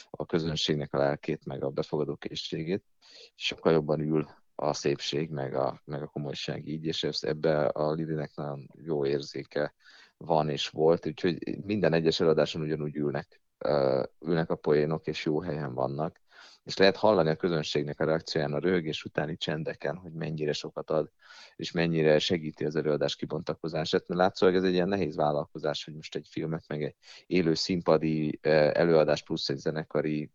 a 0.10 0.26
közönségnek 0.26 0.94
a 0.94 0.98
lelkét, 0.98 1.46
meg 1.46 1.64
a 1.64 1.70
befogadó 1.70 2.16
készségét. 2.16 2.84
Sokkal 3.36 3.74
jobban 3.74 4.00
ül 4.00 4.28
a 4.56 4.74
szépség, 4.74 5.30
meg 5.30 5.56
a, 5.56 5.82
meg 5.86 6.02
a 6.02 6.08
komolyság 6.08 6.68
így, 6.68 6.86
és 6.86 7.04
ezt 7.04 7.24
ebbe 7.24 7.66
a 7.66 7.94
Lidinek 7.94 8.36
nagyon 8.36 8.70
jó 8.74 9.06
érzéke 9.06 9.74
van 10.18 10.50
és 10.50 10.70
volt, 10.70 11.06
úgyhogy 11.06 11.66
minden 11.66 11.94
egyes 11.94 12.20
eladáson 12.20 12.62
ugyanúgy 12.62 12.96
ülnek, 12.96 13.42
ülnek 14.20 14.50
a 14.50 14.56
poénok, 14.56 15.08
és 15.08 15.26
jó 15.26 15.42
helyen 15.42 15.74
vannak 15.74 16.20
és 16.64 16.78
lehet 16.78 16.96
hallani 16.96 17.30
a 17.30 17.36
közönségnek 17.36 18.00
a 18.00 18.06
reakcióján 18.06 18.54
a 18.54 18.60
röhögés 18.60 19.04
utáni 19.04 19.38
csendeken, 19.38 19.96
hogy 19.96 20.12
mennyire 20.12 20.54
sokat 20.54 20.90
ad, 20.90 21.12
és 21.56 21.72
mennyire 21.72 22.20
segíti 22.20 22.66
az 22.66 22.76
előadás 22.76 23.16
kibontakozását. 23.16 24.08
Mert 24.08 24.20
látszólag 24.20 24.56
ez 24.56 24.64
egy 24.64 24.74
ilyen 24.74 24.88
nehéz 24.88 25.16
vállalkozás, 25.16 25.84
hogy 25.84 25.94
most 25.96 26.16
egy 26.16 26.28
filmet, 26.30 26.64
meg 26.68 26.84
egy 26.84 26.96
élő 27.28 27.54
színpadi 27.54 28.40
eh, 28.42 28.72
előadás 28.74 29.24
plusz 29.24 29.50
egy 29.50 29.58
zenekari 29.58 30.32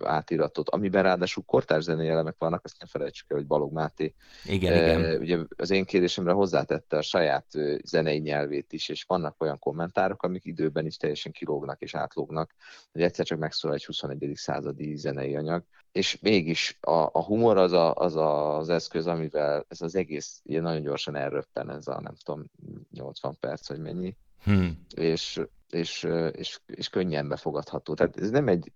átiratot, 0.00 0.68
amiben 0.68 1.02
ráadásul 1.02 1.42
kortárs 1.46 1.84
zenei 1.84 2.08
elemek 2.08 2.34
vannak, 2.38 2.64
azt 2.64 2.78
nem 2.78 2.88
felejtsük 2.88 3.30
el, 3.30 3.36
hogy 3.36 3.46
Balog 3.46 3.72
Máté 3.72 4.14
igen, 4.44 4.72
e, 4.72 4.98
igen. 4.98 5.20
ugye 5.20 5.38
az 5.56 5.70
én 5.70 5.84
kérdésemre 5.84 6.32
hozzátette 6.32 6.96
a 6.96 7.02
saját 7.02 7.46
zenei 7.84 8.18
nyelvét 8.18 8.72
is, 8.72 8.88
és 8.88 9.04
vannak 9.04 9.42
olyan 9.42 9.58
kommentárok, 9.58 10.22
amik 10.22 10.44
időben 10.44 10.86
is 10.86 10.96
teljesen 10.96 11.32
kilógnak 11.32 11.80
és 11.80 11.94
átlógnak, 11.94 12.54
hogy 12.92 13.02
egyszer 13.02 13.24
csak 13.24 13.38
megszól 13.38 13.74
egy 13.74 13.84
21. 13.84 14.32
századi 14.34 14.96
zenei 14.96 15.36
anyag, 15.36 15.64
és 15.92 16.18
mégis 16.20 16.78
a, 16.80 17.08
a 17.12 17.24
humor 17.24 17.56
az, 17.56 17.72
a, 17.72 17.94
az 17.94 18.16
a, 18.16 18.56
az 18.56 18.68
eszköz, 18.68 19.06
amivel 19.06 19.64
ez 19.68 19.80
az 19.80 19.94
egész 19.94 20.40
ilyen 20.44 20.62
nagyon 20.62 20.82
gyorsan 20.82 21.16
elröppen, 21.16 21.70
ez 21.70 21.86
a 21.86 22.00
nem 22.00 22.14
tudom, 22.24 22.44
80 22.90 23.36
perc, 23.40 23.68
vagy 23.68 23.80
mennyi, 23.80 24.16
hmm. 24.42 24.84
és 24.94 25.40
és, 25.70 26.08
és, 26.32 26.60
és 26.66 26.88
könnyen 26.88 27.28
befogadható. 27.28 27.94
Tehát 27.94 28.16
ez 28.16 28.30
nem 28.30 28.48
egy, 28.48 28.72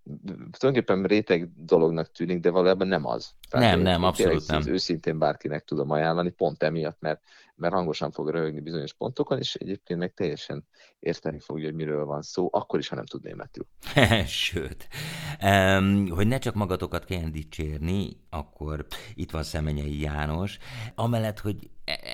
tulajdonképpen 0.51 1.03
réteg 1.03 1.51
dolognak 1.57 2.13
tűnik, 2.13 2.41
de 2.41 2.51
valójában 2.51 2.89
nem 2.89 3.07
az. 3.07 3.35
Tehát 3.51 3.75
nem, 3.75 3.81
nem, 3.81 4.05
abszolút 4.05 4.47
nem. 4.47 4.63
Őszintén 4.67 5.19
bárkinek 5.19 5.65
tudom 5.65 5.91
ajánlani, 5.91 6.31
pont 6.31 6.63
emiatt, 6.63 7.01
mert, 7.01 7.21
mert 7.55 7.75
hangosan 7.75 8.11
fog 8.11 8.29
röhögni 8.29 8.61
bizonyos 8.61 8.93
pontokon, 8.93 9.39
és 9.39 9.55
egyébként 9.55 9.99
meg 9.99 10.15
teljesen 10.15 10.65
érteni 10.99 11.39
fogja, 11.39 11.65
hogy 11.65 11.75
miről 11.75 12.05
van 12.05 12.23
szó, 12.23 12.49
akkor 12.53 12.79
is, 12.79 12.89
ha 12.89 12.95
nem 12.95 13.07
tud 13.07 13.23
németül. 13.23 13.67
Sőt, 14.27 14.89
um, 15.43 16.09
hogy 16.09 16.27
ne 16.27 16.39
csak 16.39 16.55
magatokat 16.55 17.05
kelljen 17.05 17.33
dicsérni, 17.33 18.21
akkor 18.31 18.87
itt 19.15 19.31
van 19.31 19.43
Szemenyei 19.43 20.01
János, 20.01 20.59
amellett, 20.95 21.39
hogy 21.39 21.71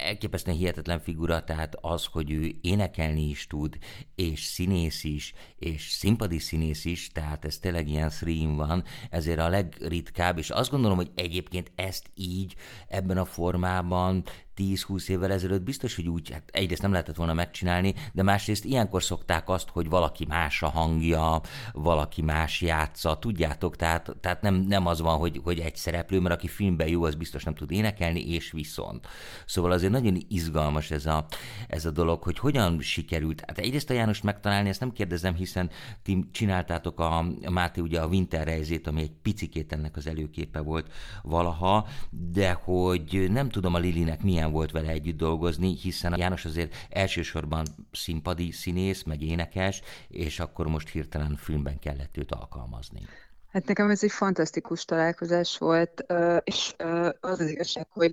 elképesztően 0.08 0.56
hihetetlen 0.56 1.00
figura, 1.00 1.44
tehát 1.44 1.76
az, 1.80 2.04
hogy 2.04 2.30
ő 2.30 2.54
énekelni 2.60 3.28
is 3.28 3.46
tud, 3.46 3.78
és 4.14 4.42
színész 4.44 5.04
is, 5.04 5.32
és 5.58 5.88
színpadi 5.90 6.38
színész 6.38 6.84
is, 6.84 7.08
tehát 7.12 7.44
ez 7.44 7.58
tényleg 7.58 7.88
ilyen 7.88 8.10
stream 8.10 8.56
van, 8.56 8.84
ezért 9.10 9.38
a 9.38 9.48
legritkább, 9.48 10.38
és 10.38 10.50
azt 10.50 10.70
gondolom, 10.70 10.96
hogy 10.96 11.10
egyébként 11.14 11.72
ezt 11.74 12.10
így, 12.14 12.54
ebben 12.88 13.18
a 13.18 13.24
formában 13.24 14.24
10-20 14.58 15.08
évvel 15.08 15.32
ezelőtt 15.32 15.62
biztos, 15.62 15.96
hogy 15.96 16.08
úgy, 16.08 16.30
hát 16.30 16.42
egyrészt 16.52 16.82
nem 16.82 16.90
lehetett 16.90 17.16
volna 17.16 17.34
megcsinálni, 17.34 17.94
de 18.12 18.22
másrészt 18.22 18.64
ilyenkor 18.64 19.02
szokták 19.02 19.48
azt, 19.48 19.68
hogy 19.68 19.88
valaki 19.88 20.24
más 20.28 20.62
a 20.62 20.68
hangja, 20.68 21.40
valaki 21.72 22.22
más 22.22 22.60
játsza, 22.60 23.18
tudjátok, 23.18 23.76
tehát, 23.76 24.16
tehát 24.20 24.42
nem, 24.42 24.54
nem 24.54 24.86
az 24.86 25.00
van, 25.00 25.18
hogy, 25.18 25.40
hogy 25.44 25.58
egy 25.58 25.76
szereplő, 25.76 26.20
mert 26.20 26.34
aki 26.34 26.48
filmben 26.48 26.88
jó, 26.88 27.02
az 27.02 27.14
biztos 27.14 27.44
nem 27.44 27.54
tud 27.54 27.70
énekelni, 27.70 28.32
és 28.32 28.50
viszont. 28.50 29.06
Szóval 29.46 29.72
azért 29.72 29.92
nagyon 29.92 30.24
izgalmas 30.28 30.90
ez 30.90 31.06
a, 31.06 31.26
ez 31.68 31.84
a 31.84 31.90
dolog, 31.90 32.22
hogy 32.22 32.38
hogyan 32.38 32.80
sikerült. 32.80 33.42
Hát 33.46 33.58
egyrészt 33.58 33.90
a 33.90 33.94
János 33.94 34.20
megtalálni, 34.20 34.68
ezt 34.68 34.80
nem 34.80 34.92
kérdezem, 34.92 35.34
hiszen 35.34 35.70
ti 36.02 36.28
csináltátok 36.32 37.00
a, 37.00 37.18
a 37.18 37.50
Máté 37.50 37.80
ugye 37.80 38.00
a 38.00 38.06
Winter 38.06 38.46
Reizét, 38.46 38.86
ami 38.86 39.00
egy 39.00 39.12
picikét 39.22 39.72
ennek 39.72 39.96
az 39.96 40.06
előképe 40.06 40.60
volt 40.60 40.92
valaha, 41.22 41.86
de 42.10 42.52
hogy 42.52 43.26
nem 43.30 43.48
tudom 43.48 43.74
a 43.74 43.78
Lilinek 43.78 44.22
milyen 44.22 44.47
milyen 44.48 44.52
volt 44.52 44.70
vele 44.70 44.92
együtt 44.92 45.16
dolgozni, 45.16 45.76
hiszen 45.76 46.18
János 46.18 46.44
azért 46.44 46.74
elsősorban 46.90 47.66
színpadi 47.92 48.50
színész, 48.50 49.02
meg 49.02 49.22
énekes, 49.22 49.80
és 50.08 50.40
akkor 50.40 50.66
most 50.66 50.88
hirtelen 50.88 51.36
filmben 51.36 51.78
kellett 51.78 52.16
őt 52.16 52.32
alkalmazni. 52.32 53.00
Hát 53.48 53.66
nekem 53.66 53.90
ez 53.90 54.02
egy 54.02 54.10
fantasztikus 54.10 54.84
találkozás 54.84 55.58
volt, 55.58 56.04
és 56.44 56.74
az 57.20 57.40
az 57.40 57.50
igazság, 57.50 57.86
hogy 57.90 58.12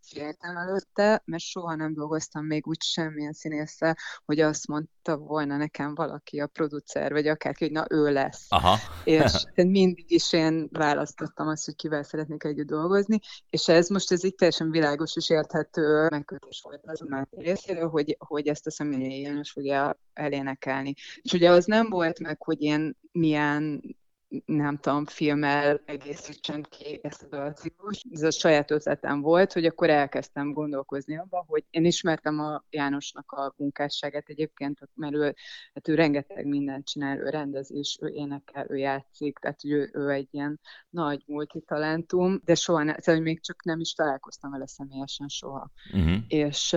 féltem 0.00 0.56
előtte, 0.56 1.22
mert 1.24 1.42
soha 1.42 1.74
nem 1.74 1.94
dolgoztam 1.94 2.44
még 2.44 2.66
úgy 2.66 2.82
semmilyen 2.82 3.32
színésszel, 3.32 3.96
hogy 4.24 4.40
azt 4.40 4.66
mondta 4.66 5.16
volna 5.16 5.56
nekem 5.56 5.94
valaki, 5.94 6.40
a 6.40 6.46
producer, 6.46 7.12
vagy 7.12 7.26
akárki, 7.26 7.64
hogy 7.64 7.72
na 7.72 7.84
ő 7.88 8.12
lesz. 8.12 8.46
Aha. 8.48 8.76
és 9.04 9.44
mindig 9.54 10.10
is 10.10 10.32
én 10.32 10.68
választottam 10.72 11.48
azt, 11.48 11.64
hogy 11.64 11.76
kivel 11.76 12.02
szeretnék 12.02 12.44
együtt 12.44 12.66
dolgozni, 12.66 13.18
és 13.50 13.68
ez 13.68 13.88
most 13.88 14.12
ez 14.12 14.24
egy 14.24 14.34
teljesen 14.34 14.70
világos 14.70 15.16
és 15.16 15.30
érthető 15.30 16.06
megkötés 16.10 16.60
volt 16.62 16.82
az 16.86 17.02
a 17.02 17.28
részéről, 17.30 17.88
hogy, 17.88 18.16
hogy 18.18 18.46
ezt 18.48 18.66
a 18.66 18.70
személyi 18.70 19.20
János 19.20 19.50
fogja 19.50 19.98
elénekelni. 20.12 20.94
És 21.22 21.32
ugye 21.32 21.50
az 21.50 21.64
nem 21.64 21.88
volt 21.88 22.18
meg, 22.18 22.42
hogy 22.42 22.62
én 22.62 22.96
milyen 23.12 23.82
nem 24.44 24.76
tudom, 24.76 25.06
filmmel 25.06 25.80
egészítsen 25.84 26.62
ki 26.62 27.00
ezt 27.02 27.22
a 27.22 27.26
dalciklus. 27.26 28.04
Ez 28.10 28.22
a 28.22 28.30
saját 28.30 28.70
ötletem 28.70 29.20
volt, 29.20 29.52
hogy 29.52 29.66
akkor 29.66 29.90
elkezdtem 29.90 30.52
gondolkozni 30.52 31.18
abban, 31.18 31.44
hogy 31.46 31.64
én 31.70 31.84
ismertem 31.84 32.38
a 32.38 32.64
Jánosnak 32.70 33.32
a 33.32 33.54
munkásságát 33.56 34.28
egyébként, 34.28 34.78
mert 34.94 35.14
ő, 35.14 35.34
hát 35.74 35.88
ő 35.88 35.94
rengeteg 35.94 36.46
mindent 36.46 36.86
csinál, 36.86 37.18
ő 37.18 37.28
rendezés, 37.28 37.98
ő 38.00 38.08
énekel, 38.08 38.66
ő 38.68 38.76
játszik, 38.76 39.38
tehát 39.38 39.60
hogy 39.60 39.70
ő, 39.70 39.90
ő 39.92 40.10
egy 40.10 40.28
ilyen 40.30 40.60
nagy 40.90 41.22
multitalentum, 41.26 42.40
de 42.44 42.54
soha 42.54 42.82
ne, 42.82 42.94
tehát 42.94 43.20
még 43.20 43.42
csak 43.42 43.64
nem 43.64 43.80
is 43.80 43.92
találkoztam 43.92 44.50
vele 44.50 44.66
személyesen 44.66 45.28
soha. 45.28 45.70
Uh-huh. 45.92 46.16
És 46.28 46.76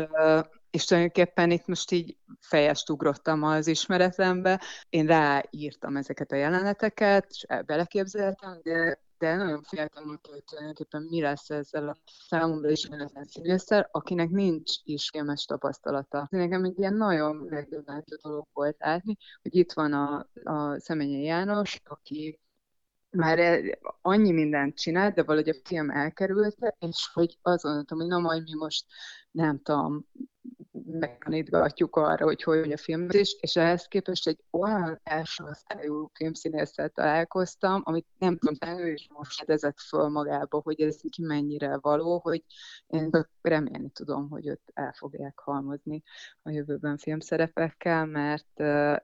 és 0.77 0.85
tulajdonképpen 0.85 1.51
itt 1.51 1.67
most 1.67 1.91
így 1.91 2.17
fejest 2.39 2.89
ugrottam 2.89 3.43
az 3.43 3.67
ismeretlembe, 3.67 4.61
én 4.89 5.05
ráírtam 5.05 5.97
ezeket 5.97 6.31
a 6.31 6.35
jeleneteket, 6.35 7.27
és 7.29 7.45
beleképzeltem, 7.65 8.59
de, 8.63 8.99
de 9.17 9.35
nagyon 9.35 9.63
attól, 9.91 10.33
hogy 10.33 10.43
tulajdonképpen 10.43 11.01
mi 11.09 11.21
lesz 11.21 11.49
ezzel 11.49 11.87
a 11.87 11.97
számomra 12.05 12.69
ismeretlen 12.69 13.25
színésszel, 13.25 13.89
akinek 13.91 14.29
nincs 14.29 14.71
is 14.83 15.09
filmes 15.09 15.45
tapasztalata. 15.45 16.27
Nekem 16.29 16.63
egy 16.63 16.79
ilyen 16.79 16.93
nagyon 16.93 17.35
megdöbbentő 17.35 18.15
dolog 18.21 18.47
volt 18.53 18.75
látni, 18.79 19.17
hogy 19.41 19.55
itt 19.55 19.73
van 19.73 19.93
a, 19.93 20.27
a 20.43 20.79
Szemenye 20.79 21.19
János, 21.19 21.81
aki 21.83 22.39
már 23.09 23.61
annyi 24.01 24.31
mindent 24.31 24.77
csinált, 24.77 25.15
de 25.15 25.23
valahogy 25.23 25.49
a 25.49 25.59
film 25.63 25.89
elkerülte, 25.89 26.75
és 26.79 27.09
hogy 27.13 27.37
azon 27.41 27.73
mondtam, 27.73 27.97
hogy 27.97 28.07
na 28.07 28.19
majd 28.19 28.43
mi 28.43 28.53
most 28.53 28.85
nem 29.31 29.61
tudom, 29.61 30.05
megtanítgatjuk 30.85 31.95
arra, 31.95 32.25
hogy 32.25 32.43
hogy 32.43 32.71
a 32.71 32.77
filmezés, 32.77 33.37
és 33.39 33.55
ehhez 33.55 33.85
képest 33.87 34.27
egy 34.27 34.39
olyan 34.51 34.99
első 35.03 35.43
osztályú 35.43 36.09
filmszínésszel 36.13 36.89
találkoztam, 36.89 37.81
amit 37.85 38.05
nem 38.17 38.37
tudom, 38.37 38.79
ő 38.79 38.91
is 38.91 39.07
most 39.13 39.37
fedezett 39.37 39.79
föl 39.79 40.07
magába, 40.09 40.61
hogy 40.63 40.81
ez 40.81 40.99
ki 41.09 41.21
mennyire 41.21 41.77
való, 41.77 42.19
hogy 42.19 42.43
én 42.87 43.09
remélni 43.41 43.89
tudom, 43.89 44.29
hogy 44.29 44.47
őt 44.47 44.71
el 44.73 44.93
fogják 44.93 45.39
halmozni 45.39 46.03
a 46.41 46.49
jövőben 46.49 46.97
filmszerepekkel, 46.97 48.05
mert, 48.05 48.57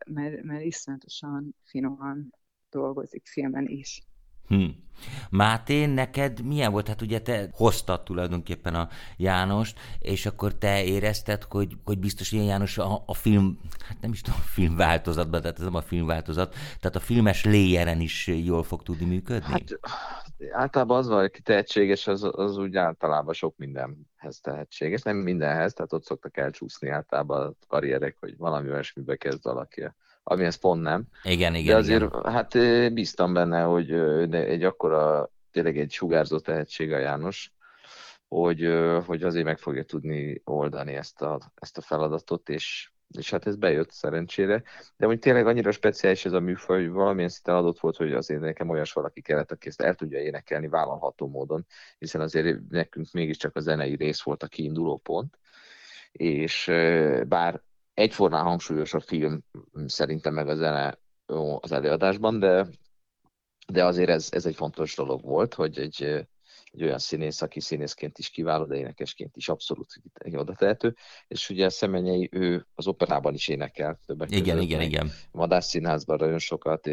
mert, 0.05 0.43
mert 0.43 0.63
iszonyatosan 0.63 1.55
finoman 1.63 2.33
dolgozik 2.69 3.27
filmen 3.27 3.67
is. 3.67 4.03
Hm. 4.47 4.65
Máté, 5.29 5.85
neked 5.85 6.41
milyen 6.41 6.71
volt? 6.71 6.87
Hát 6.87 7.01
ugye 7.01 7.21
te 7.21 7.49
hoztad 7.51 8.03
tulajdonképpen 8.03 8.75
a 8.75 8.89
Jánost, 9.17 9.79
és 9.99 10.25
akkor 10.25 10.53
te 10.55 10.83
érezted, 10.83 11.43
hogy, 11.43 11.77
hogy 11.83 11.99
biztos 11.99 12.31
ilyen 12.31 12.45
János 12.45 12.77
a, 12.77 13.03
a 13.05 13.13
film, 13.13 13.59
hát 13.87 13.97
nem 14.01 14.11
is 14.11 14.21
tudom, 14.21 14.39
a 14.39 14.47
filmváltozatban, 14.47 15.41
tehát 15.41 15.57
ez 15.57 15.63
nem 15.63 15.75
a 15.75 15.81
filmváltozat, 15.81 16.53
tehát 16.53 16.95
a 16.95 16.99
filmes 16.99 17.43
léjeren 17.43 18.01
is 18.01 18.27
jól 18.27 18.63
fog 18.63 18.83
tudni 18.83 19.05
működni? 19.05 19.51
Hát 19.51 19.79
általában 20.51 20.97
az 20.97 21.07
van, 21.07 21.23
aki 21.23 21.41
tehetséges, 21.41 22.07
az, 22.07 22.29
az 22.31 22.57
úgy 22.57 22.75
általában 22.75 23.33
sok 23.33 23.57
mindenhez 24.23 24.39
tehetséges, 24.39 25.01
nem 25.01 25.17
mindenhez, 25.17 25.73
tehát 25.73 25.93
ott 25.93 26.03
szoktak 26.05 26.37
elcsúszni 26.37 26.89
általában 26.89 27.47
a 27.47 27.65
karrierek, 27.67 28.17
hogy 28.19 28.37
valami 28.37 28.69
olyasmibe 28.69 29.15
kezd 29.15 29.43
valaki 29.43 29.89
ez 30.23 30.55
pont 30.55 30.81
nem. 30.81 31.03
Igen, 31.23 31.55
igen. 31.55 31.73
De 31.73 31.79
azért 31.79 32.03
igen. 32.03 32.31
hát 32.31 32.53
bíztam 32.93 33.33
benne, 33.33 33.61
hogy 33.61 33.91
egy 34.31 34.63
akkora, 34.63 35.29
tényleg 35.51 35.77
egy 35.77 35.91
sugárzó 35.91 36.39
tehetség 36.39 36.91
a 36.91 36.97
János, 36.97 37.51
hogy, 38.27 38.67
hogy 39.05 39.23
azért 39.23 39.45
meg 39.45 39.57
fogja 39.57 39.83
tudni 39.83 40.41
oldani 40.43 40.93
ezt 40.93 41.21
a, 41.21 41.39
ezt 41.55 41.77
a 41.77 41.81
feladatot, 41.81 42.49
és, 42.49 42.92
és 43.17 43.29
hát 43.29 43.47
ez 43.47 43.55
bejött 43.55 43.91
szerencsére. 43.91 44.63
De 44.97 45.05
hogy 45.05 45.19
tényleg 45.19 45.47
annyira 45.47 45.71
speciális 45.71 46.25
ez 46.25 46.33
a 46.33 46.39
műfaj, 46.39 46.81
hogy 46.81 46.91
valamilyen 46.91 47.29
szinten 47.29 47.55
adott 47.55 47.79
volt, 47.79 47.95
hogy 47.95 48.13
azért 48.13 48.41
nekem 48.41 48.69
olyas 48.69 48.93
valaki 48.93 49.21
kellett, 49.21 49.51
aki 49.51 49.67
ezt 49.67 49.81
el 49.81 49.95
tudja 49.95 50.19
énekelni 50.19 50.67
vállalható 50.67 51.27
módon, 51.27 51.65
hiszen 51.97 52.21
azért 52.21 52.59
nekünk 52.69 53.11
mégiscsak 53.11 53.55
a 53.55 53.59
zenei 53.59 53.95
rész 53.95 54.21
volt 54.21 54.43
a 54.43 54.47
kiinduló 54.47 54.97
pont, 54.97 55.39
és 56.11 56.65
bár 57.27 57.61
egyformán 57.93 58.43
hangsúlyos 58.43 58.93
a 58.93 58.99
film 58.99 59.43
szerintem 59.85 60.33
meg 60.33 60.47
a 60.47 60.55
zene 60.55 60.99
az 61.59 61.71
előadásban, 61.71 62.39
de, 62.39 62.67
de 63.67 63.85
azért 63.85 64.09
ez, 64.09 64.27
ez 64.31 64.45
egy 64.45 64.55
fontos 64.55 64.95
dolog 64.95 65.21
volt, 65.21 65.53
hogy 65.53 65.79
egy, 65.79 66.27
egy 66.73 66.83
olyan 66.83 66.99
színész, 66.99 67.41
aki 67.41 67.59
színészként 67.59 68.17
is 68.17 68.29
kiváló, 68.29 68.65
de 68.65 68.75
énekesként 68.75 69.37
is 69.37 69.49
abszolút 69.49 69.87
oda 70.33 70.53
tehető, 70.53 70.95
és 71.27 71.49
ugye 71.49 71.69
Szemenyei, 71.69 72.29
ő 72.31 72.65
az 72.75 72.87
operában 72.87 73.33
is 73.33 73.47
énekel 73.47 73.99
többek 74.05 74.31
Igen, 74.31 74.43
között, 74.43 74.61
igen, 74.61 74.81
igen. 74.81 75.11
Madás 75.31 75.65
Színházban 75.65 76.17
nagyon 76.19 76.39
sokat, 76.39 76.87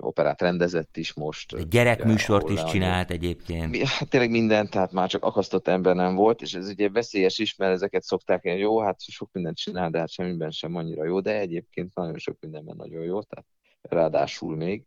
operát 0.00 0.40
rendezett 0.40 0.96
is 0.96 1.12
most. 1.12 1.54
Egy 1.54 1.68
gyerekműsort 1.68 2.50
is 2.50 2.64
csinált 2.64 3.10
egyébként. 3.10 3.76
Hát 3.76 4.08
tényleg 4.08 4.30
minden, 4.30 4.68
tehát 4.68 4.92
már 4.92 5.08
csak 5.08 5.24
akasztott 5.24 5.68
ember 5.68 5.94
nem 5.94 6.14
volt, 6.14 6.42
és 6.42 6.54
ez 6.54 6.68
ugye 6.68 6.90
veszélyes 6.90 7.38
is, 7.38 7.56
mert 7.56 7.72
ezeket 7.72 8.02
szokták, 8.02 8.44
jó, 8.44 8.80
hát 8.80 9.00
sok 9.00 9.28
mindent 9.32 9.56
csinál, 9.56 9.90
de 9.90 9.98
hát 9.98 10.10
semmiben 10.10 10.50
sem 10.50 10.76
annyira 10.76 11.04
jó, 11.04 11.20
de 11.20 11.38
egyébként 11.38 11.94
nagyon 11.94 12.18
sok 12.18 12.36
mindenben 12.40 12.76
nagyon 12.76 13.02
jó, 13.02 13.22
tehát 13.22 13.46
ráadásul 13.80 14.56
még. 14.56 14.84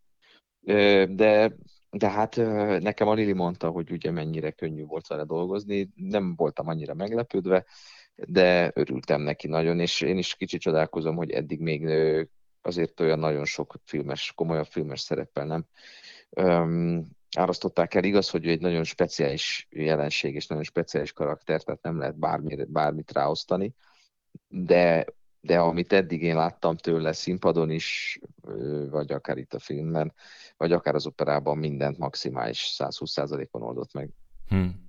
De 1.08 1.56
de 1.90 2.10
hát 2.10 2.36
nekem 2.80 3.08
a 3.08 3.14
Lili 3.14 3.32
mondta, 3.32 3.70
hogy 3.70 3.90
ugye 3.90 4.10
mennyire 4.10 4.50
könnyű 4.50 4.84
volt 4.84 5.06
vele 5.06 5.24
dolgozni, 5.24 5.88
nem 5.94 6.34
voltam 6.36 6.68
annyira 6.68 6.94
meglepődve, 6.94 7.64
de 8.14 8.70
örültem 8.74 9.20
neki 9.20 9.48
nagyon, 9.48 9.80
és 9.80 10.00
én 10.00 10.18
is 10.18 10.34
kicsit 10.34 10.60
csodálkozom, 10.60 11.16
hogy 11.16 11.30
eddig 11.30 11.60
még 11.60 11.88
azért 12.62 13.00
olyan 13.00 13.18
nagyon 13.18 13.44
sok 13.44 13.74
filmes, 13.84 14.32
komolyabb 14.34 14.66
filmes 14.66 15.00
szereppel 15.00 15.44
nem 15.44 15.66
um, 16.30 17.08
árasztották 17.36 17.94
el. 17.94 18.04
Igaz, 18.04 18.30
hogy 18.30 18.48
egy 18.48 18.60
nagyon 18.60 18.84
speciális 18.84 19.66
jelenség 19.70 20.34
és 20.34 20.46
nagyon 20.46 20.64
speciális 20.64 21.12
karakter, 21.12 21.62
tehát 21.62 21.82
nem 21.82 21.98
lehet 21.98 22.18
bármit, 22.18 22.70
bármit 22.70 23.12
ráosztani, 23.12 23.74
de 24.48 25.06
de 25.46 25.58
amit 25.58 25.92
eddig 25.92 26.22
én 26.22 26.36
láttam 26.36 26.76
tőle 26.76 27.12
színpadon 27.12 27.70
is, 27.70 28.20
vagy 28.90 29.12
akár 29.12 29.36
itt 29.36 29.54
a 29.54 29.58
filmben, 29.58 30.12
vagy 30.56 30.72
akár 30.72 30.94
az 30.94 31.06
operában 31.06 31.58
mindent 31.58 31.98
maximális 31.98 32.74
120%-on 32.78 33.62
oldott 33.62 33.92
meg. 33.92 34.10
Hmm. 34.48 34.85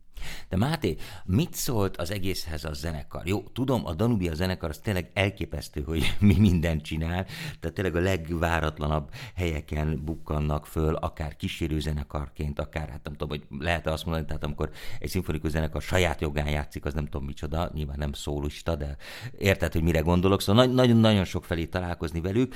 De 0.49 0.57
Máté, 0.57 0.95
mit 1.25 1.53
szólt 1.53 1.97
az 1.97 2.11
egészhez 2.11 2.63
a 2.63 2.73
zenekar? 2.73 3.27
Jó, 3.27 3.39
tudom, 3.41 3.85
a 3.85 3.93
Danubia 3.93 4.33
zenekar 4.33 4.69
az 4.69 4.77
tényleg 4.77 5.11
elképesztő, 5.13 5.81
hogy 5.81 6.15
mi 6.19 6.35
mindent 6.39 6.81
csinál, 6.81 7.25
tehát 7.59 7.75
tényleg 7.75 7.95
a 7.95 7.99
legváratlanabb 7.99 9.09
helyeken 9.35 10.01
bukkannak 10.05 10.65
föl, 10.65 10.95
akár 10.95 11.35
kísérő 11.35 11.79
zenekarként, 11.79 12.59
akár, 12.59 12.89
hát 12.89 13.03
nem 13.03 13.13
tudom, 13.13 13.29
hogy 13.29 13.59
lehet 13.59 13.87
azt 13.87 14.05
mondani, 14.05 14.25
tehát 14.25 14.43
amikor 14.43 14.69
egy 14.99 15.09
szimfonikus 15.09 15.51
zenekar 15.51 15.81
saját 15.81 16.21
jogán 16.21 16.49
játszik, 16.49 16.85
az 16.85 16.93
nem 16.93 17.05
tudom 17.05 17.25
micsoda, 17.25 17.71
nyilván 17.73 17.97
nem 17.97 18.13
szólista, 18.13 18.75
de 18.75 18.97
érted, 19.37 19.73
hogy 19.73 19.83
mire 19.83 19.99
gondolok, 19.99 20.41
szóval 20.41 20.65
nagyon-nagyon 20.65 21.25
sok 21.25 21.45
felé 21.45 21.65
találkozni 21.65 22.21
velük. 22.21 22.55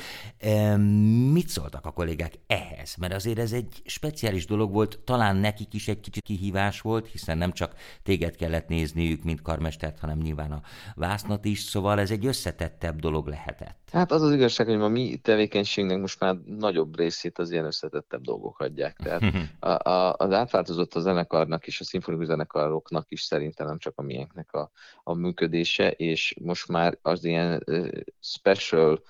Mit 1.32 1.48
szóltak 1.48 1.86
a 1.86 1.92
kollégák 1.92 2.34
ehhez? 2.48 2.96
Mert 2.96 3.14
azért 3.14 3.40
ez 3.40 3.52
egy 3.52 3.82
speciális 3.86 4.46
dolog 4.46 4.72
volt, 4.72 5.00
talán 5.00 5.36
nekik 5.36 5.74
is 5.74 5.88
egy 5.88 6.00
kicsit 6.00 6.24
kihívás 6.24 6.82
volt, 6.82 7.08
hiszen 7.08 7.38
nem 7.38 7.51
csak 7.54 7.76
téged 8.04 8.36
kellett 8.36 8.68
nézniük, 8.68 9.24
mint 9.24 9.42
karmestert, 9.42 10.00
hanem 10.00 10.18
nyilván 10.18 10.52
a 10.52 10.62
vásznat 10.96 11.46
is, 11.46 11.60
szóval 11.60 12.00
ez 12.00 12.12
egy 12.12 12.26
összetettebb 12.26 13.00
dolog 13.00 13.28
lehetett. 13.28 13.90
Hát 13.92 14.12
az 14.12 14.22
az 14.22 14.32
igazság, 14.32 14.68
hogy 14.68 14.82
a 14.82 14.88
mi 14.88 15.20
tevékenységnek 15.22 16.00
most 16.00 16.20
már 16.20 16.36
nagyobb 16.46 16.98
részét 16.98 17.40
az 17.40 17.52
ilyen 17.52 17.66
összetettebb 17.66 18.22
dolgok 18.22 18.60
adják. 18.60 18.98
Tehát 18.98 19.22
a, 19.60 19.90
a, 19.90 20.16
az 20.18 20.32
átváltozott 20.32 20.94
a 20.94 21.00
zenekarnak 21.00 21.68
és 21.68 21.80
a 21.80 21.84
szimfonikus 21.84 22.26
zenekaroknak 22.26 23.12
is 23.12 23.22
szerintem 23.22 23.68
nem 23.68 23.78
csak 23.78 23.94
a 23.96 24.02
miénknek 24.02 24.54
a, 24.54 24.72
a 25.04 25.14
működése, 25.14 25.92
és 25.92 26.36
most 26.42 26.68
már 26.68 26.98
az 27.02 27.24
ilyen 27.24 27.64
uh, 27.66 27.88
special 28.20 29.04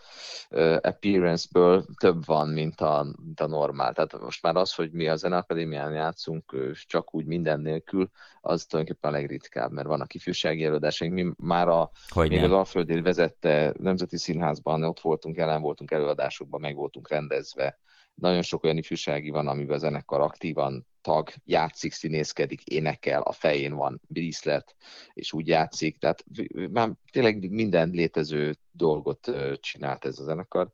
uh, 0.50 0.78
appearance-ből 0.82 1.86
több 2.00 2.26
van, 2.26 2.50
mint 2.50 2.82
a, 2.82 3.16
mint 3.26 3.40
a 3.40 3.48
normál. 3.48 3.94
Tehát 3.94 4.20
most 4.20 4.42
már 4.42 4.56
az, 4.56 4.74
hogy 4.74 4.92
mi 4.92 5.08
a 5.08 5.16
Zeneakadémián 5.16 5.94
játszunk 5.94 6.56
csak 6.88 7.16
úgy 7.16 7.26
minden 7.26 7.60
nélkül, 7.60 8.10
az 8.42 8.66
tulajdonképpen 8.66 9.14
a 9.14 9.18
legritkább, 9.18 9.72
mert 9.72 9.88
vannak 9.88 10.14
ifjúsági 10.14 10.64
előadásaink. 10.64 11.14
Mi 11.14 11.32
már 11.38 11.68
a, 11.68 11.92
hogy 12.08 12.30
még 12.30 12.40
nem. 12.40 12.52
az 12.52 12.58
Alföldi 12.58 13.02
vezette 13.02 13.74
Nemzeti 13.80 14.18
Színházban, 14.18 14.84
ott 14.84 15.00
voltunk, 15.00 15.36
jelen 15.36 15.62
voltunk 15.62 15.92
előadásokban, 15.92 16.62
meg 16.62 16.76
voltunk 16.76 17.10
rendezve. 17.10 17.80
Nagyon 18.14 18.42
sok 18.42 18.64
olyan 18.64 18.78
ifjúsági 18.78 19.30
van, 19.30 19.48
amiben 19.48 19.76
a 19.76 19.80
zenekar 19.80 20.22
aktívan 20.22 20.88
tag, 21.02 21.30
játszik, 21.46 21.92
színészkedik, 21.92 22.64
énekel, 22.64 23.22
a 23.22 23.32
fején 23.32 23.76
van 23.76 24.02
díszlet, 24.08 24.76
és 25.14 25.34
úgy 25.34 25.48
játszik. 25.48 25.98
Tehát 25.98 26.24
már 26.72 26.92
tényleg 27.12 27.50
minden 27.50 27.90
létező 27.90 28.56
dolgot 28.72 29.32
csinált 29.60 30.06
ez 30.06 30.20
a 30.20 30.24
zenekar 30.24 30.72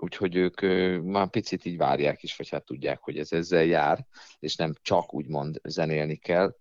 úgyhogy 0.00 0.36
ők 0.36 0.60
már 1.02 1.30
picit 1.30 1.64
így 1.64 1.76
várják 1.76 2.22
is, 2.22 2.36
vagy 2.36 2.48
hát 2.48 2.64
tudják, 2.64 3.00
hogy 3.00 3.18
ez 3.18 3.32
ezzel 3.32 3.64
jár, 3.64 4.06
és 4.38 4.56
nem 4.56 4.74
csak 4.82 5.14
úgymond 5.14 5.60
zenélni 5.64 6.16
kell. 6.16 6.56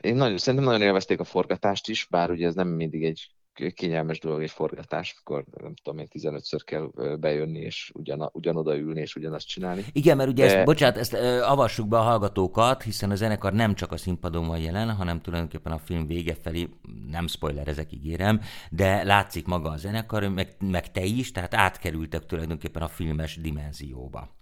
Én 0.00 0.14
nagyon, 0.14 0.38
szerintem 0.38 0.68
nagyon 0.68 0.86
élvezték 0.86 1.20
a 1.20 1.24
forgatást 1.24 1.88
is, 1.88 2.06
bár 2.10 2.30
ugye 2.30 2.46
ez 2.46 2.54
nem 2.54 2.68
mindig 2.68 3.04
egy 3.04 3.30
kényelmes 3.74 4.18
dolog 4.18 4.42
egy 4.42 4.50
forgatás, 4.50 5.16
akkor 5.20 5.44
nem 5.60 5.74
tudom 5.82 5.98
én 5.98 6.08
15-ször 6.12 6.60
kell 6.64 6.90
bejönni, 7.16 7.58
és 7.58 7.90
ugyan, 7.94 8.30
ugyanoda 8.32 8.76
ülni, 8.76 9.00
és 9.00 9.16
ugyanazt 9.16 9.48
csinálni. 9.48 9.84
Igen, 9.92 10.16
mert 10.16 10.28
ugye 10.28 10.46
De... 10.46 10.56
ezt, 10.56 10.64
bocsánat, 10.64 10.96
ezt 10.96 11.14
avassuk 11.42 11.88
be 11.88 11.98
a 11.98 12.02
hallgatókat, 12.02 12.82
hiszen 12.82 13.10
a 13.10 13.14
zenekar 13.14 13.52
nem 13.52 13.74
csak 13.74 13.92
a 13.92 13.96
színpadon 13.96 14.46
van 14.46 14.58
jelen, 14.58 14.90
hanem 14.90 15.20
tulajdonképpen 15.20 15.72
a 15.72 15.78
film 15.78 16.06
vége 16.06 16.34
felé, 16.34 16.68
nem 17.10 17.26
spoiler, 17.26 17.68
ezek 17.68 17.92
ígérem, 17.92 18.40
de 18.70 19.02
látszik 19.04 19.46
maga 19.46 19.70
a 19.70 19.76
zenekar, 19.76 20.28
meg, 20.28 20.56
meg 20.58 20.90
te 20.90 21.02
is, 21.02 21.32
tehát 21.32 21.54
átkerültek 21.54 22.26
tulajdonképpen 22.26 22.82
a 22.82 22.88
filmes 22.88 23.40
dimenzióba. 23.40 24.40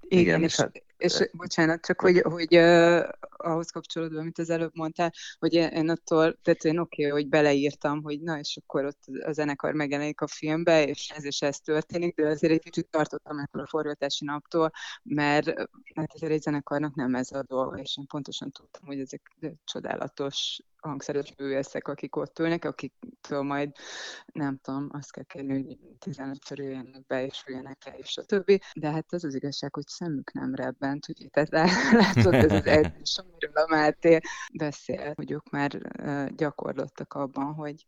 Igen, 0.00 0.22
Igen 0.22 0.42
és, 0.42 0.56
hát 0.56 0.82
és 0.96 1.28
bocsánat, 1.32 1.86
csak 1.86 2.00
hogy, 2.00 2.20
hogy 2.20 2.54
ahhoz 3.38 3.70
kapcsolódva, 3.70 4.20
amit 4.20 4.38
az 4.38 4.50
előbb 4.50 4.74
mondtál, 4.74 5.12
hogy 5.38 5.52
én 5.54 5.88
attól, 5.88 6.38
tehát 6.42 6.64
én 6.64 6.78
oké, 6.78 7.06
okay, 7.06 7.20
hogy 7.20 7.28
beleírtam, 7.28 8.02
hogy 8.02 8.20
na, 8.20 8.38
és 8.38 8.58
akkor 8.62 8.84
ott 8.84 9.00
a 9.24 9.32
zenekar 9.32 9.72
megjelenik 9.72 10.20
a 10.20 10.26
filmbe, 10.26 10.86
és 10.86 11.10
ez 11.10 11.24
és 11.24 11.42
ez 11.42 11.58
történik, 11.60 12.14
de 12.14 12.28
azért 12.28 12.52
egy 12.52 12.62
kicsit 12.62 12.88
tartottam 12.90 13.38
ettől 13.38 13.62
a 13.62 13.66
forgatási 13.66 14.24
naptól, 14.24 14.70
mert 15.02 15.46
hát 15.94 16.14
azért 16.14 16.32
egy 16.32 16.42
zenekarnak 16.42 16.94
nem 16.94 17.14
ez 17.14 17.32
a 17.32 17.42
dolga, 17.42 17.76
és 17.76 17.96
én 17.98 18.06
pontosan 18.06 18.50
tudtam, 18.50 18.86
hogy 18.86 19.00
ezek 19.00 19.36
csodálatos 19.64 20.60
hangszeres 20.80 21.34
művészek, 21.36 21.88
akik 21.88 22.16
ott 22.16 22.38
ülnek, 22.38 22.64
akiktől 22.64 23.42
majd 23.42 23.70
nem 24.32 24.58
tudom, 24.62 24.88
azt 24.92 25.12
kell 25.12 25.24
kérni, 25.24 25.52
hogy 25.52 25.78
15-ször 26.00 26.56
jöjjenek 26.56 27.06
be, 27.06 27.24
és 27.24 27.44
üljenek 27.46 27.84
le, 27.84 27.92
és 27.96 28.16
a 28.16 28.22
többi. 28.22 28.60
De 28.74 28.90
hát 28.90 29.12
az 29.12 29.24
az 29.24 29.34
igazság, 29.34 29.74
hogy 29.74 29.86
szemük 29.86 30.32
nem 30.32 30.54
rebbent, 30.54 31.08
ugye, 31.08 31.28
tehát 31.28 31.50
látod, 32.02 32.34
ez 32.34 32.52
az 32.52 32.66
egy, 32.66 32.92
amiről 33.44 33.64
a 33.64 33.66
Máté 33.68 34.20
beszél, 34.52 35.12
hogy 35.14 35.30
ők 35.30 35.50
már 35.50 35.70
gyakorlottak 36.34 37.14
abban, 37.14 37.54
hogy, 37.54 37.86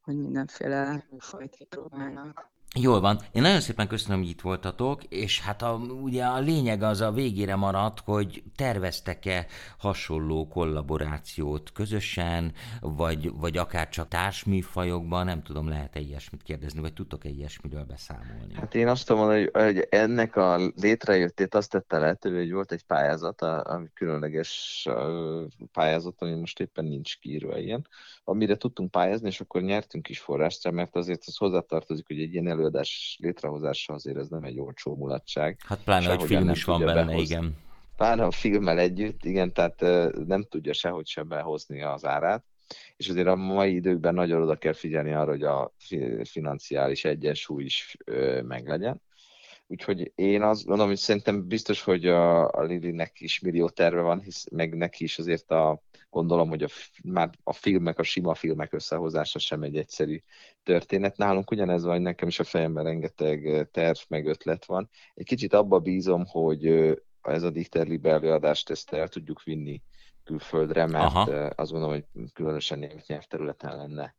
hogy 0.00 0.16
mindenféle 0.16 1.06
fajt 1.18 1.54
kipróbálnak. 1.54 2.52
Jól 2.80 3.00
van. 3.00 3.18
Én 3.32 3.42
nagyon 3.42 3.60
szépen 3.60 3.88
köszönöm, 3.88 4.18
hogy 4.18 4.28
itt 4.28 4.40
voltatok, 4.40 5.04
és 5.04 5.40
hát 5.40 5.62
a, 5.62 5.72
ugye 6.02 6.24
a 6.24 6.38
lényeg 6.38 6.82
az 6.82 7.00
a 7.00 7.10
végére 7.12 7.56
maradt, 7.56 8.00
hogy 8.04 8.42
terveztek-e 8.56 9.46
hasonló 9.78 10.48
kollaborációt 10.48 11.72
közösen, 11.72 12.52
vagy, 12.80 13.30
vagy 13.34 13.56
akár 13.56 13.88
csak 13.88 14.08
társműfajokban, 14.08 15.24
nem 15.24 15.42
tudom, 15.42 15.68
lehet-e 15.68 16.00
ilyesmit 16.00 16.42
kérdezni, 16.42 16.80
vagy 16.80 16.92
tudtok-e 16.92 17.28
ilyesmiről 17.28 17.84
beszámolni? 17.84 18.54
Hát 18.54 18.74
én 18.74 18.88
azt 18.88 19.06
tudom 19.06 19.22
mondani, 19.22 19.48
hogy 19.52 19.86
ennek 19.90 20.36
a 20.36 20.72
létrejöttét 20.76 21.54
azt 21.54 21.70
tette 21.70 21.98
lehetővé, 21.98 22.38
hogy 22.38 22.52
volt 22.52 22.72
egy 22.72 22.84
pályázat, 22.84 23.42
ami 23.42 23.86
különleges 23.94 24.86
pályázat, 25.72 26.22
ami 26.22 26.34
most 26.34 26.60
éppen 26.60 26.84
nincs 26.84 27.18
kiírva 27.18 27.58
ilyen, 27.58 27.88
amire 28.24 28.56
tudtunk 28.56 28.90
pályázni, 28.90 29.28
és 29.28 29.40
akkor 29.40 29.62
nyertünk 29.62 30.08
is 30.08 30.20
forrást, 30.20 30.70
mert 30.70 30.96
azért 30.96 31.22
az 31.26 31.36
hozzátartozik, 31.36 32.06
hogy 32.06 32.20
egy 32.20 32.32
ilyen 32.32 32.48
elő 32.48 32.62
előadás 32.64 33.18
létrehozása 33.20 33.92
azért 33.92 34.16
ez 34.16 34.28
nem 34.28 34.44
egy 34.44 34.58
olcsó 34.58 34.96
mulatság. 34.96 35.58
Hát 35.66 35.82
pláne, 35.84 36.14
hogy 36.14 36.22
film 36.22 36.48
is 36.48 36.64
van 36.64 36.84
benne, 36.84 37.04
behozni. 37.04 37.20
igen. 37.20 37.56
Pláne 37.96 38.24
a 38.24 38.30
filmmel 38.30 38.78
együtt, 38.78 39.24
igen, 39.24 39.52
tehát 39.52 39.80
nem 40.26 40.42
tudja 40.42 40.72
sehogy 40.72 41.06
sem 41.06 41.28
behozni 41.28 41.82
az 41.82 42.04
árát. 42.04 42.44
És 42.96 43.08
azért 43.08 43.26
a 43.26 43.36
mai 43.36 43.74
időkben 43.74 44.14
nagyon 44.14 44.42
oda 44.42 44.54
kell 44.54 44.72
figyelni 44.72 45.12
arra, 45.12 45.30
hogy 45.30 45.42
a 45.42 45.72
financiális 46.24 47.04
egyensúly 47.04 47.64
is 47.64 47.96
meglegyen. 48.42 49.02
Úgyhogy 49.66 50.12
én 50.14 50.42
azt 50.42 50.64
gondolom, 50.64 50.88
hogy 50.88 50.98
szerintem 50.98 51.46
biztos, 51.46 51.82
hogy 51.82 52.06
a, 52.06 52.50
a 52.50 52.62
Lilinek 52.62 53.20
is 53.20 53.40
millió 53.40 53.68
terve 53.68 54.00
van, 54.00 54.20
hisz 54.20 54.46
meg 54.50 54.76
neki 54.76 55.04
is 55.04 55.18
azért 55.18 55.50
a, 55.50 55.82
gondolom, 56.10 56.48
hogy 56.48 56.62
a, 56.62 56.68
már 57.04 57.30
a 57.42 57.52
filmek, 57.52 57.98
a 57.98 58.02
sima 58.02 58.34
filmek 58.34 58.72
összehozása 58.72 59.38
sem 59.38 59.62
egy 59.62 59.76
egyszerű 59.76 60.20
történet. 60.62 61.16
Nálunk 61.16 61.50
ugyanez 61.50 61.84
van, 61.84 62.02
nekem 62.02 62.28
is 62.28 62.38
a 62.38 62.44
fejemben 62.44 62.84
rengeteg 62.84 63.68
terv 63.70 63.98
meg 64.08 64.26
ötlet 64.26 64.64
van. 64.64 64.90
Egy 65.14 65.26
kicsit 65.26 65.52
abba 65.52 65.78
bízom, 65.78 66.24
hogy 66.26 66.66
ez 67.22 67.42
a 67.42 67.50
Dichter 67.50 67.86
Libe 67.86 68.10
előadást 68.10 68.70
ezt 68.70 68.92
el 68.92 69.08
tudjuk 69.08 69.42
vinni 69.42 69.82
külföldre, 70.24 70.86
mert 70.86 71.04
Aha. 71.04 71.30
azt 71.46 71.70
gondolom, 71.70 71.94
hogy 71.94 72.32
különösen 72.32 72.78
német 72.78 73.06
nyelvterületen 73.06 73.76
lenne 73.76 74.14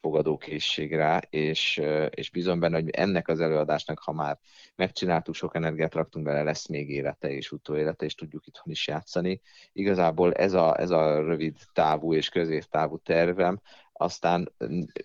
fogadókészség 0.00 0.94
rá, 0.94 1.20
és, 1.30 1.82
és 2.10 2.30
bizony 2.30 2.58
benne, 2.58 2.74
hogy 2.76 2.90
ennek 2.90 3.28
az 3.28 3.40
előadásnak, 3.40 3.98
ha 3.98 4.12
már 4.12 4.38
megcsináltuk, 4.76 5.34
sok 5.34 5.54
energiát 5.54 5.94
raktunk 5.94 6.24
bele, 6.24 6.42
lesz 6.42 6.66
még 6.66 6.90
élete 6.90 7.30
és 7.30 7.52
utóélete, 7.52 8.04
és 8.04 8.14
tudjuk 8.14 8.46
itthon 8.46 8.72
is 8.72 8.86
játszani. 8.86 9.40
Igazából 9.72 10.32
ez 10.32 10.52
a, 10.52 10.80
ez 10.80 10.90
a 10.90 11.22
rövid 11.22 11.56
távú 11.72 12.14
és 12.14 12.28
középtávú 12.28 12.98
tervem, 12.98 13.60
aztán 14.00 14.52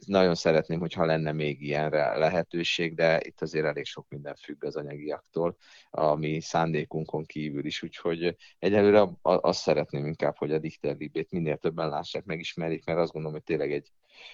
nagyon 0.06 0.36
szeretném, 0.36 0.80
hogyha 0.80 1.06
lenne 1.06 1.32
még 1.32 1.62
ilyenre 1.62 2.18
lehetőség, 2.18 2.96
de 2.96 3.22
itt 3.24 3.42
azért 3.42 3.66
elég 3.66 3.86
sok 3.86 4.06
minden 4.10 4.36
függ 4.36 4.64
az 4.64 4.76
anyagiaktól, 4.76 5.58
ami 5.90 6.42
szándékunkon 6.42 7.26
kívül 7.26 7.66
is, 7.66 7.84
úgyhogy 7.84 8.36
egyelőre 8.60 9.10
azt 9.22 9.62
szeretném 9.62 10.06
inkább, 10.06 10.36
hogy 10.38 10.52
a 10.52 10.60
Dichter 10.60 10.96
Libét 10.98 11.32
minél 11.32 11.58
többen 11.58 11.90
lássák, 11.90 12.26
megismerjék, 12.26 12.86
mert 12.86 13.00
azt 13.00 13.12
gondolom, 13.12 13.38
hogy 13.38 13.46
tényleg 13.46 13.72
egy, 13.72 13.92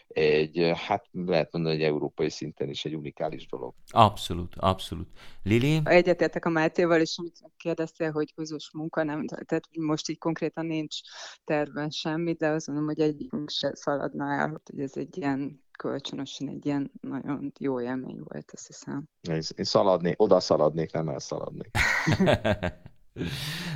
egy, 0.08 0.72
hát 0.76 1.06
lehet 1.12 1.52
mondani, 1.52 1.76
hogy 1.76 1.84
európai 1.84 2.30
szinten 2.30 2.70
is 2.70 2.86
egy 2.86 2.96
unikális 2.96 3.48
dolog. 3.48 3.74
Abszolút, 3.88 4.56
abszolút. 4.56 5.08
Lili? 5.44 5.80
Egyetértek 5.84 6.46
a 6.46 6.50
Mátéval, 6.50 7.02
és 7.02 7.16
amit 7.18 7.40
kérdeztél, 7.58 8.12
hogy 8.12 8.34
közös 8.34 8.72
munka, 8.74 9.04
nem, 9.04 9.28
tehát 9.28 9.68
most 9.80 10.10
így 10.10 10.18
konkrétan 10.18 10.66
nincs 10.66 10.96
terven 11.44 11.90
semmi, 11.90 12.34
de 12.34 12.48
azt 12.48 12.68
mondom, 12.68 12.86
hogy 12.86 13.00
egyikünk 13.00 13.50
se 13.50 13.76
szaladna 13.76 14.34
el, 14.34 14.62
hogy 14.66 14.80
ez 14.80 14.92
egy 14.96 15.18
ilyen 15.18 15.62
kölcsönösen 15.82 16.50
egy 16.50 16.66
ilyen 16.66 16.92
nagyon 17.02 17.52
jó 17.60 17.82
élmény 17.82 18.20
volt, 18.24 18.52
azt 18.54 18.68
hiszem. 18.68 19.04
Én, 19.22 19.42
én 19.56 19.66
szaladnék, 19.66 20.22
oda 20.22 20.40
szaladnék, 20.40 20.92
nem 20.92 21.10
elszaladnék. 21.10 21.70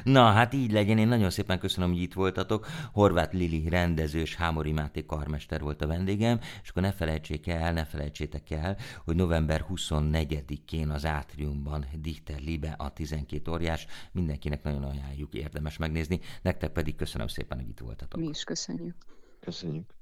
Na, 0.03 0.31
hát 0.31 0.53
így 0.53 0.71
legyen. 0.71 0.97
Én 0.97 1.07
nagyon 1.07 1.29
szépen 1.29 1.59
köszönöm, 1.59 1.89
hogy 1.89 2.01
itt 2.01 2.13
voltatok. 2.13 2.67
Horváth 2.91 3.33
Lili 3.33 3.69
rendező 3.69 4.19
és 4.19 4.35
Hámori 4.35 4.71
Máté 4.71 5.05
karmester 5.05 5.61
volt 5.61 5.81
a 5.81 5.87
vendégem, 5.87 6.39
és 6.63 6.69
akkor 6.69 6.81
ne 6.81 6.91
felejtsék 6.91 7.47
el, 7.47 7.73
ne 7.73 7.85
felejtsétek 7.85 8.51
el, 8.51 8.77
hogy 9.03 9.15
november 9.15 9.65
24-én 9.69 10.89
az 10.89 11.05
Átriumban 11.05 11.85
Dichter 11.99 12.39
Libe 12.39 12.75
a 12.77 12.93
12 12.93 13.51
óriás. 13.51 13.85
Mindenkinek 14.11 14.63
nagyon 14.63 14.83
ajánljuk, 14.83 15.33
érdemes 15.33 15.77
megnézni. 15.77 16.19
Nektek 16.41 16.71
pedig 16.71 16.95
köszönöm 16.95 17.27
szépen, 17.27 17.57
hogy 17.57 17.69
itt 17.69 17.79
voltatok. 17.79 18.19
Mi 18.19 18.27
is 18.27 18.43
köszönjük. 18.43 18.95
Köszönjük. 19.39 19.94